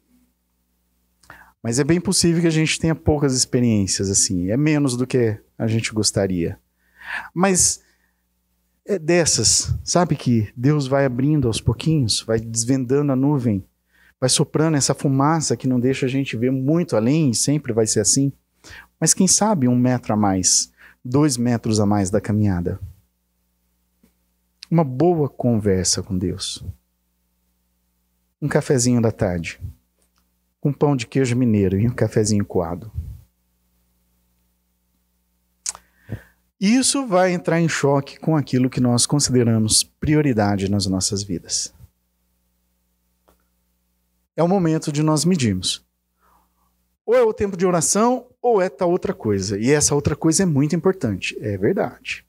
Mas 1.62 1.79
é 1.79 1.85
bem 1.85 1.99
possível 1.99 2.43
que 2.43 2.47
a 2.47 2.51
gente 2.51 2.79
tenha 2.79 2.95
poucas 2.95 3.35
experiências 3.35 4.11
assim, 4.11 4.51
é 4.51 4.57
menos 4.57 4.99
do 4.99 5.07
que 5.07 5.40
a 5.57 5.67
gente 5.67 5.95
gostaria. 5.95 6.59
Mas 7.33 7.81
é 8.85 8.99
dessas, 8.99 9.75
sabe 9.83 10.14
que 10.14 10.53
Deus 10.55 10.87
vai 10.87 11.07
abrindo 11.07 11.49
aos 11.49 11.62
pouquinhos, 11.62 12.21
vai 12.21 12.38
desvendando 12.38 13.12
a 13.12 13.17
nuvem, 13.17 13.64
vai 14.21 14.29
soprando 14.29 14.77
essa 14.77 14.93
fumaça 14.93 15.57
que 15.57 15.67
não 15.67 15.81
deixa 15.81 16.05
a 16.05 16.09
gente 16.09 16.37
ver 16.37 16.51
muito 16.51 16.97
além, 16.97 17.31
e 17.31 17.35
sempre 17.35 17.73
vai 17.73 17.87
ser 17.87 18.01
assim. 18.01 18.31
Mas 19.01 19.14
quem 19.14 19.27
sabe 19.27 19.67
um 19.67 19.77
metro 19.77 20.12
a 20.12 20.17
mais, 20.17 20.71
dois 21.03 21.38
metros 21.38 21.81
a 21.81 21.87
mais 21.87 22.11
da 22.11 22.21
caminhada. 22.21 22.79
Uma 24.70 24.83
boa 24.83 25.29
conversa 25.29 26.03
com 26.03 26.16
Deus. 26.16 26.64
Um 28.40 28.48
cafezinho 28.48 29.00
da 29.00 29.12
tarde, 29.12 29.61
um 30.62 30.72
pão 30.72 30.96
de 30.96 31.07
queijo 31.07 31.37
mineiro 31.37 31.79
e 31.79 31.87
um 31.87 31.94
cafezinho 31.94 32.44
coado. 32.44 32.90
Isso 36.59 37.07
vai 37.07 37.33
entrar 37.33 37.61
em 37.61 37.68
choque 37.68 38.18
com 38.18 38.37
aquilo 38.37 38.70
que 38.70 38.81
nós 38.81 39.05
consideramos 39.05 39.83
prioridade 39.83 40.70
nas 40.70 40.87
nossas 40.87 41.22
vidas. 41.22 41.74
É 44.35 44.42
o 44.42 44.48
momento 44.48 44.90
de 44.90 45.03
nós 45.03 45.27
medirmos. 45.27 45.85
Ou 47.05 47.14
é 47.14 47.22
o 47.22 47.35
tempo 47.35 47.57
de 47.57 47.66
oração, 47.66 48.27
ou 48.40 48.62
é 48.62 48.70
tal 48.70 48.90
outra 48.90 49.12
coisa. 49.12 49.59
E 49.59 49.70
essa 49.70 49.94
outra 49.94 50.16
coisa 50.16 50.42
é 50.42 50.46
muito 50.46 50.74
importante. 50.74 51.37
É 51.38 51.59
verdade. 51.59 52.24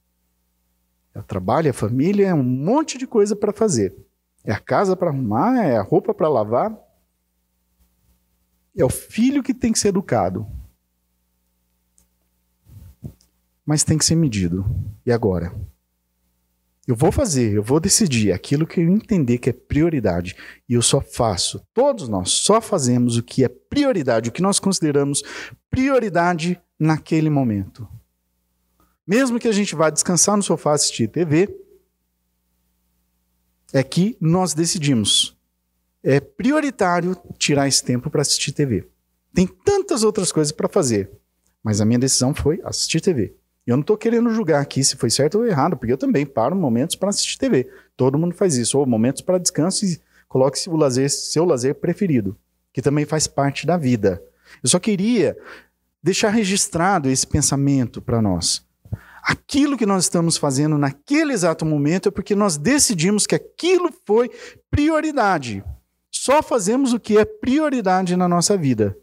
É 1.16 1.20
o 1.20 1.24
trabalho, 1.24 1.68
é 1.68 1.70
a 1.70 1.74
família, 1.74 2.28
é 2.28 2.34
um 2.34 2.42
monte 2.42 2.98
de 2.98 3.06
coisa 3.06 3.34
para 3.34 3.52
fazer. 3.52 3.96
É 4.44 4.52
a 4.52 4.60
casa 4.60 4.94
para 4.94 5.08
arrumar, 5.08 5.64
é 5.64 5.76
a 5.76 5.82
roupa 5.82 6.12
para 6.12 6.28
lavar. 6.28 6.76
É 8.76 8.84
o 8.84 8.90
filho 8.90 9.42
que 9.42 9.54
tem 9.54 9.72
que 9.72 9.78
ser 9.78 9.88
educado 9.88 10.46
mas 13.66 13.82
tem 13.82 13.98
que 13.98 14.04
ser 14.04 14.14
medido. 14.14 14.64
E 15.04 15.10
agora? 15.10 15.52
Eu 16.86 16.94
vou 16.94 17.10
fazer, 17.10 17.52
eu 17.52 17.64
vou 17.64 17.80
decidir 17.80 18.30
aquilo 18.30 18.64
que 18.64 18.80
eu 18.80 18.88
entender 18.88 19.38
que 19.38 19.50
é 19.50 19.52
prioridade. 19.52 20.36
E 20.68 20.74
eu 20.74 20.82
só 20.82 21.00
faço, 21.00 21.60
todos 21.74 22.08
nós 22.08 22.30
só 22.30 22.60
fazemos 22.60 23.16
o 23.16 23.24
que 23.24 23.44
é 23.44 23.48
prioridade, 23.48 24.28
o 24.28 24.32
que 24.32 24.40
nós 24.40 24.60
consideramos 24.60 25.24
prioridade 25.68 26.60
naquele 26.78 27.28
momento. 27.28 27.88
Mesmo 29.06 29.38
que 29.38 29.46
a 29.46 29.52
gente 29.52 29.74
vá 29.74 29.88
descansar 29.88 30.36
no 30.36 30.42
sofá 30.42 30.72
assistir 30.72 31.08
TV, 31.08 31.48
é 33.72 33.82
que 33.82 34.16
nós 34.20 34.52
decidimos. 34.52 35.36
É 36.02 36.18
prioritário 36.18 37.16
tirar 37.38 37.68
esse 37.68 37.84
tempo 37.84 38.10
para 38.10 38.22
assistir 38.22 38.52
TV. 38.52 38.88
Tem 39.32 39.46
tantas 39.46 40.02
outras 40.02 40.32
coisas 40.32 40.52
para 40.52 40.68
fazer, 40.68 41.10
mas 41.62 41.80
a 41.80 41.84
minha 41.84 41.98
decisão 41.98 42.34
foi 42.34 42.60
assistir 42.64 43.00
TV. 43.00 43.34
Eu 43.66 43.76
não 43.76 43.80
estou 43.80 43.96
querendo 43.96 44.30
julgar 44.30 44.62
aqui 44.62 44.82
se 44.84 44.96
foi 44.96 45.10
certo 45.10 45.38
ou 45.38 45.46
errado, 45.46 45.76
porque 45.76 45.92
eu 45.92 45.98
também 45.98 46.24
paro 46.24 46.54
momentos 46.54 46.94
para 46.94 47.10
assistir 47.10 47.36
TV. 47.36 47.68
Todo 47.96 48.18
mundo 48.18 48.34
faz 48.34 48.56
isso. 48.56 48.78
Ou 48.78 48.86
momentos 48.86 49.22
para 49.22 49.38
descanso 49.38 49.84
e 49.84 50.00
coloque 50.28 50.68
o 50.68 50.76
lazer, 50.76 51.10
seu 51.10 51.44
lazer 51.44 51.74
preferido, 51.74 52.36
que 52.72 52.80
também 52.80 53.04
faz 53.04 53.26
parte 53.26 53.66
da 53.66 53.76
vida. 53.76 54.22
Eu 54.62 54.68
só 54.68 54.78
queria 54.78 55.36
deixar 56.00 56.30
registrado 56.30 57.10
esse 57.10 57.26
pensamento 57.26 58.00
para 58.00 58.22
nós. 58.22 58.65
Aquilo 59.28 59.76
que 59.76 59.84
nós 59.84 60.04
estamos 60.04 60.36
fazendo 60.36 60.78
naquele 60.78 61.32
exato 61.32 61.66
momento 61.66 62.08
é 62.08 62.12
porque 62.12 62.36
nós 62.36 62.56
decidimos 62.56 63.26
que 63.26 63.34
aquilo 63.34 63.90
foi 64.04 64.30
prioridade. 64.70 65.64
Só 66.12 66.40
fazemos 66.40 66.92
o 66.92 67.00
que 67.00 67.18
é 67.18 67.24
prioridade 67.24 68.14
na 68.14 68.28
nossa 68.28 68.56
vida. 68.56 68.96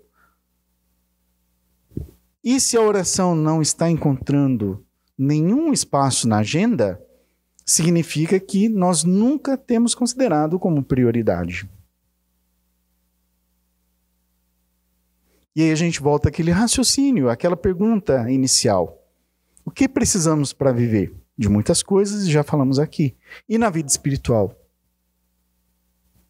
E 2.41 2.57
se 2.57 2.77
a 2.77 2.81
oração 2.81 3.35
não 3.35 3.61
está 3.61 3.89
encontrando 3.89 4.85
nenhum 5.17 5.73
espaço 5.73 6.25
na 6.25 6.37
agenda, 6.37 7.01
significa 7.65 8.39
que 8.39 8.69
nós 8.69 9.03
nunca 9.03 9.57
temos 9.57 9.93
considerado 9.93 10.57
como 10.57 10.81
prioridade. 10.81 11.69
E 15.53 15.63
aí 15.63 15.71
a 15.71 15.75
gente 15.75 16.01
volta 16.01 16.29
àquele 16.29 16.51
raciocínio, 16.51 17.29
aquela 17.29 17.57
pergunta 17.57 18.31
inicial. 18.31 19.02
O 19.65 19.71
que 19.71 19.87
precisamos 19.87 20.53
para 20.53 20.71
viver? 20.71 21.13
De 21.37 21.49
muitas 21.49 21.81
coisas, 21.81 22.27
já 22.27 22.43
falamos 22.43 22.77
aqui. 22.77 23.15
E 23.47 23.57
na 23.57 23.69
vida 23.69 23.89
espiritual? 23.89 24.55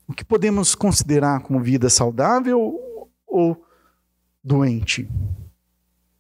O 0.08 0.14
que 0.14 0.24
podemos 0.24 0.76
considerar 0.76 1.42
como 1.42 1.62
vida 1.62 1.90
saudável 1.90 2.80
ou 3.26 3.66
doente? 4.44 5.10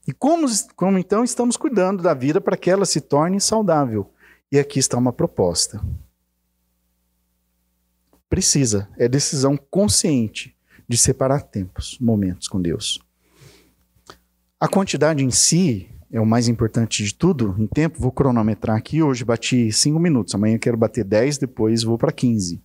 E 0.07 0.11
como, 0.11 0.47
como 0.75 0.97
então 0.97 1.23
estamos 1.23 1.55
cuidando 1.55 2.03
da 2.03 2.13
vida 2.13 2.41
para 2.41 2.57
que 2.57 2.69
ela 2.69 2.85
se 2.85 2.99
torne 2.99 3.39
saudável? 3.39 4.11
E 4.51 4.59
aqui 4.59 4.79
está 4.79 4.97
uma 4.97 5.13
proposta. 5.13 5.81
Precisa, 8.29 8.89
é 8.97 9.07
decisão 9.07 9.55
consciente 9.55 10.57
de 10.87 10.97
separar 10.97 11.43
tempos, 11.43 11.97
momentos 11.99 12.47
com 12.47 12.61
Deus. 12.61 12.99
A 14.59 14.67
quantidade 14.67 15.23
em 15.23 15.31
si 15.31 15.92
é 16.13 16.21
o 16.21 16.25
mais 16.25 16.47
importante 16.47 17.03
de 17.03 17.11
tudo. 17.11 17.55
Em 17.57 17.65
tempo, 17.65 17.99
vou 17.99 18.11
cronometrar 18.11 18.77
aqui. 18.77 19.01
Hoje 19.01 19.25
bati 19.25 19.71
5 19.71 19.99
minutos, 19.99 20.35
amanhã 20.35 20.59
quero 20.59 20.77
bater 20.77 21.03
10, 21.03 21.39
depois 21.39 21.81
vou 21.81 21.97
para 21.97 22.11
15. 22.11 22.63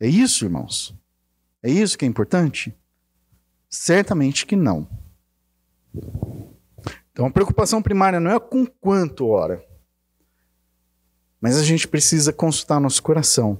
É 0.00 0.08
isso, 0.08 0.46
irmãos? 0.46 0.96
É 1.62 1.70
isso 1.70 1.98
que 1.98 2.06
é 2.06 2.08
importante? 2.08 2.74
Certamente 3.68 4.46
que 4.46 4.56
não. 4.56 4.88
Então 7.12 7.26
a 7.26 7.30
preocupação 7.30 7.82
primária 7.82 8.18
não 8.18 8.30
é 8.30 8.40
com 8.40 8.66
quanto 8.66 9.26
ora, 9.26 9.62
mas 11.38 11.58
a 11.58 11.62
gente 11.62 11.86
precisa 11.86 12.32
consultar 12.32 12.80
nosso 12.80 13.02
coração. 13.02 13.58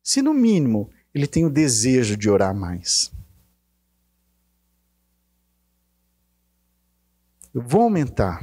Se 0.00 0.22
no 0.22 0.32
mínimo 0.32 0.88
ele 1.12 1.26
tem 1.26 1.44
o 1.44 1.50
desejo 1.50 2.16
de 2.16 2.30
orar 2.30 2.54
mais. 2.54 3.12
Eu 7.58 7.62
vou 7.62 7.82
aumentar, 7.82 8.40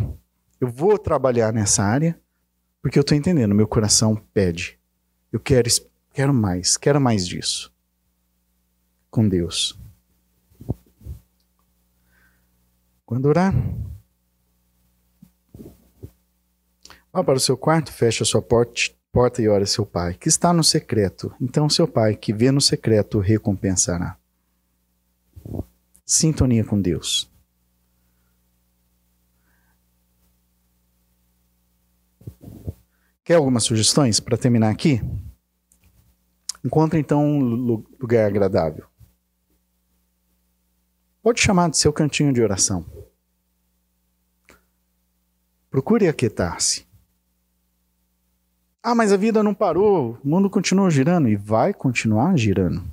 eu 0.60 0.68
vou 0.68 0.98
trabalhar 0.98 1.54
nessa 1.54 1.82
área, 1.82 2.20
porque 2.82 3.00
eu 3.00 3.02
estou 3.02 3.18
entendendo, 3.18 3.56
meu 3.56 3.66
coração 3.66 4.14
pede. 4.34 4.78
Eu 5.32 5.40
quero, 5.40 5.70
quero 6.14 6.34
mais, 6.34 6.76
quero 6.76 7.00
mais 7.00 7.26
disso. 7.26 7.74
Com 9.10 9.26
Deus. 9.26 9.80
Quando 13.06 13.28
orar, 13.28 13.54
vá 17.14 17.24
para 17.24 17.38
o 17.38 17.40
seu 17.40 17.56
quarto, 17.56 17.94
feche 17.94 18.22
a 18.22 18.26
sua 18.26 18.42
porta, 18.42 18.82
porta 19.14 19.42
e 19.42 19.48
ore 19.48 19.66
seu 19.66 19.86
pai, 19.86 20.16
que 20.16 20.28
está 20.28 20.52
no 20.52 20.62
secreto. 20.62 21.34
Então 21.40 21.70
seu 21.70 21.88
pai, 21.88 22.18
que 22.18 22.34
vê 22.34 22.52
no 22.52 22.60
secreto, 22.60 23.20
recompensará. 23.20 24.18
Sintonia 26.06 26.66
com 26.66 26.82
Deus. 26.82 27.34
Quer 33.26 33.38
algumas 33.38 33.64
sugestões 33.64 34.20
para 34.20 34.38
terminar 34.38 34.70
aqui? 34.70 35.02
Encontre 36.64 37.00
então 37.00 37.26
um 37.26 37.40
lugar 38.00 38.28
agradável. 38.28 38.86
Pode 41.24 41.42
chamar 41.42 41.72
de 41.72 41.78
seu 41.80 41.92
cantinho 41.92 42.32
de 42.32 42.40
oração. 42.40 42.86
Procure 45.72 46.08
aquietar-se. 46.08 46.86
Ah, 48.84 48.94
mas 48.94 49.12
a 49.12 49.18
vida 49.18 49.42
não 49.42 49.56
parou, 49.56 50.20
o 50.24 50.28
mundo 50.28 50.48
continua 50.48 50.92
girando 50.92 51.28
e 51.28 51.36
vai 51.36 51.74
continuar 51.74 52.38
girando. 52.38 52.84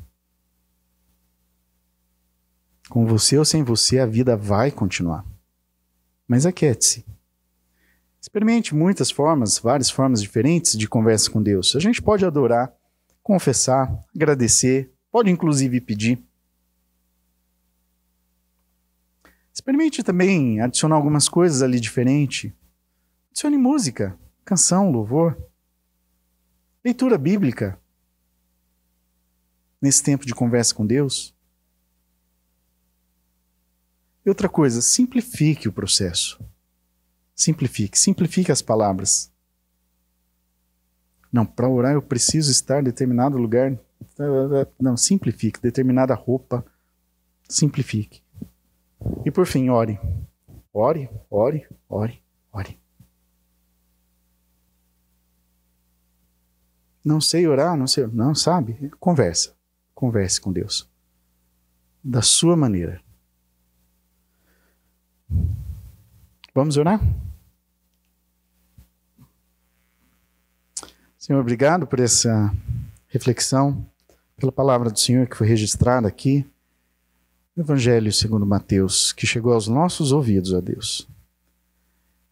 Com 2.88 3.04
você 3.04 3.36
ou 3.36 3.44
sem 3.44 3.62
você, 3.62 3.98
a 3.98 4.06
vida 4.06 4.34
vai 4.34 4.70
continuar. 4.70 5.26
Mas 6.26 6.46
aquiete-se. 6.46 7.04
Experimente 8.22 8.72
muitas 8.72 9.10
formas, 9.10 9.58
várias 9.58 9.90
formas 9.90 10.22
diferentes 10.22 10.78
de 10.78 10.88
conversa 10.88 11.28
com 11.28 11.42
Deus. 11.42 11.74
A 11.74 11.80
gente 11.80 12.00
pode 12.00 12.24
adorar, 12.24 12.72
confessar, 13.20 13.92
agradecer, 14.14 14.92
pode 15.10 15.28
inclusive 15.28 15.80
pedir. 15.80 16.24
Experimente 19.52 20.04
também 20.04 20.60
adicionar 20.60 20.94
algumas 20.94 21.28
coisas 21.28 21.62
ali 21.62 21.80
diferente. 21.80 22.56
Adicione 23.32 23.58
música, 23.58 24.16
canção, 24.44 24.92
louvor. 24.92 25.36
Leitura 26.84 27.18
bíblica. 27.18 27.76
Nesse 29.80 30.00
tempo 30.00 30.24
de 30.24 30.32
conversa 30.32 30.72
com 30.72 30.86
Deus. 30.86 31.34
E 34.24 34.28
outra 34.28 34.48
coisa, 34.48 34.80
simplifique 34.80 35.66
o 35.66 35.72
processo. 35.72 36.38
Simplifique, 37.42 37.98
simplifique 37.98 38.52
as 38.52 38.62
palavras. 38.62 39.28
Não, 41.32 41.44
para 41.44 41.68
orar 41.68 41.94
eu 41.94 42.00
preciso 42.00 42.52
estar 42.52 42.78
em 42.78 42.84
determinado 42.84 43.36
lugar. 43.36 43.76
Não, 44.78 44.96
simplifique. 44.96 45.60
Determinada 45.60 46.14
roupa, 46.14 46.64
simplifique. 47.48 48.22
E 49.24 49.30
por 49.32 49.44
fim, 49.44 49.70
ore. 49.70 49.98
Ore, 50.72 51.10
ore, 51.28 51.66
ore, 51.88 52.22
ore. 52.52 52.78
Não 57.04 57.20
sei 57.20 57.48
orar, 57.48 57.76
não 57.76 57.88
sei. 57.88 58.06
Não, 58.06 58.36
sabe? 58.36 58.88
Conversa. 59.00 59.52
Converse 59.96 60.40
com 60.40 60.52
Deus. 60.52 60.88
Da 62.04 62.22
sua 62.22 62.56
maneira. 62.56 63.02
Vamos 66.54 66.76
orar? 66.76 67.00
Senhor, 71.22 71.38
obrigado 71.38 71.86
por 71.86 72.00
essa 72.00 72.52
reflexão, 73.06 73.86
pela 74.36 74.50
palavra 74.50 74.90
do 74.90 74.98
Senhor 74.98 75.28
que 75.28 75.36
foi 75.36 75.46
registrada 75.46 76.08
aqui 76.08 76.44
no 77.54 77.62
Evangelho 77.62 78.12
segundo 78.12 78.44
Mateus, 78.44 79.12
que 79.12 79.24
chegou 79.24 79.52
aos 79.52 79.68
nossos 79.68 80.10
ouvidos, 80.10 80.52
ó 80.52 80.60
Deus. 80.60 81.08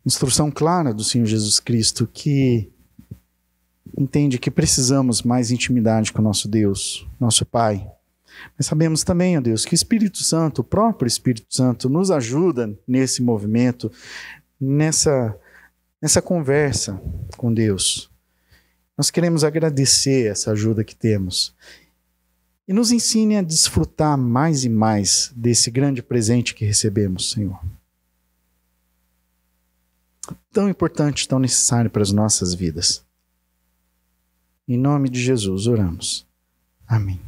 Instrução 0.04 0.50
clara 0.50 0.92
do 0.92 1.04
Senhor 1.04 1.24
Jesus 1.24 1.60
Cristo 1.60 2.04
que 2.04 2.68
entende 3.96 4.40
que 4.40 4.50
precisamos 4.50 5.22
mais 5.22 5.52
intimidade 5.52 6.12
com 6.12 6.20
nosso 6.20 6.48
Deus, 6.48 7.06
nosso 7.20 7.46
Pai. 7.46 7.88
Mas 8.58 8.66
sabemos 8.66 9.04
também, 9.04 9.38
ó 9.38 9.40
Deus, 9.40 9.64
que 9.64 9.72
o 9.72 9.76
Espírito 9.76 10.18
Santo, 10.18 10.62
o 10.62 10.64
próprio 10.64 11.06
Espírito 11.06 11.46
Santo, 11.54 11.88
nos 11.88 12.10
ajuda 12.10 12.76
nesse 12.88 13.22
movimento, 13.22 13.88
nessa, 14.60 15.38
nessa 16.02 16.20
conversa 16.20 17.00
com 17.36 17.54
Deus. 17.54 18.09
Nós 19.00 19.10
queremos 19.10 19.44
agradecer 19.44 20.30
essa 20.30 20.52
ajuda 20.52 20.84
que 20.84 20.94
temos. 20.94 21.54
E 22.68 22.72
nos 22.74 22.92
ensine 22.92 23.38
a 23.38 23.40
desfrutar 23.40 24.18
mais 24.18 24.62
e 24.62 24.68
mais 24.68 25.32
desse 25.34 25.70
grande 25.70 26.02
presente 26.02 26.54
que 26.54 26.66
recebemos, 26.66 27.30
Senhor. 27.30 27.58
Tão 30.52 30.68
importante, 30.68 31.26
tão 31.26 31.38
necessário 31.38 31.90
para 31.90 32.02
as 32.02 32.12
nossas 32.12 32.52
vidas. 32.52 33.02
Em 34.68 34.76
nome 34.76 35.08
de 35.08 35.18
Jesus, 35.18 35.66
oramos. 35.66 36.26
Amém. 36.86 37.18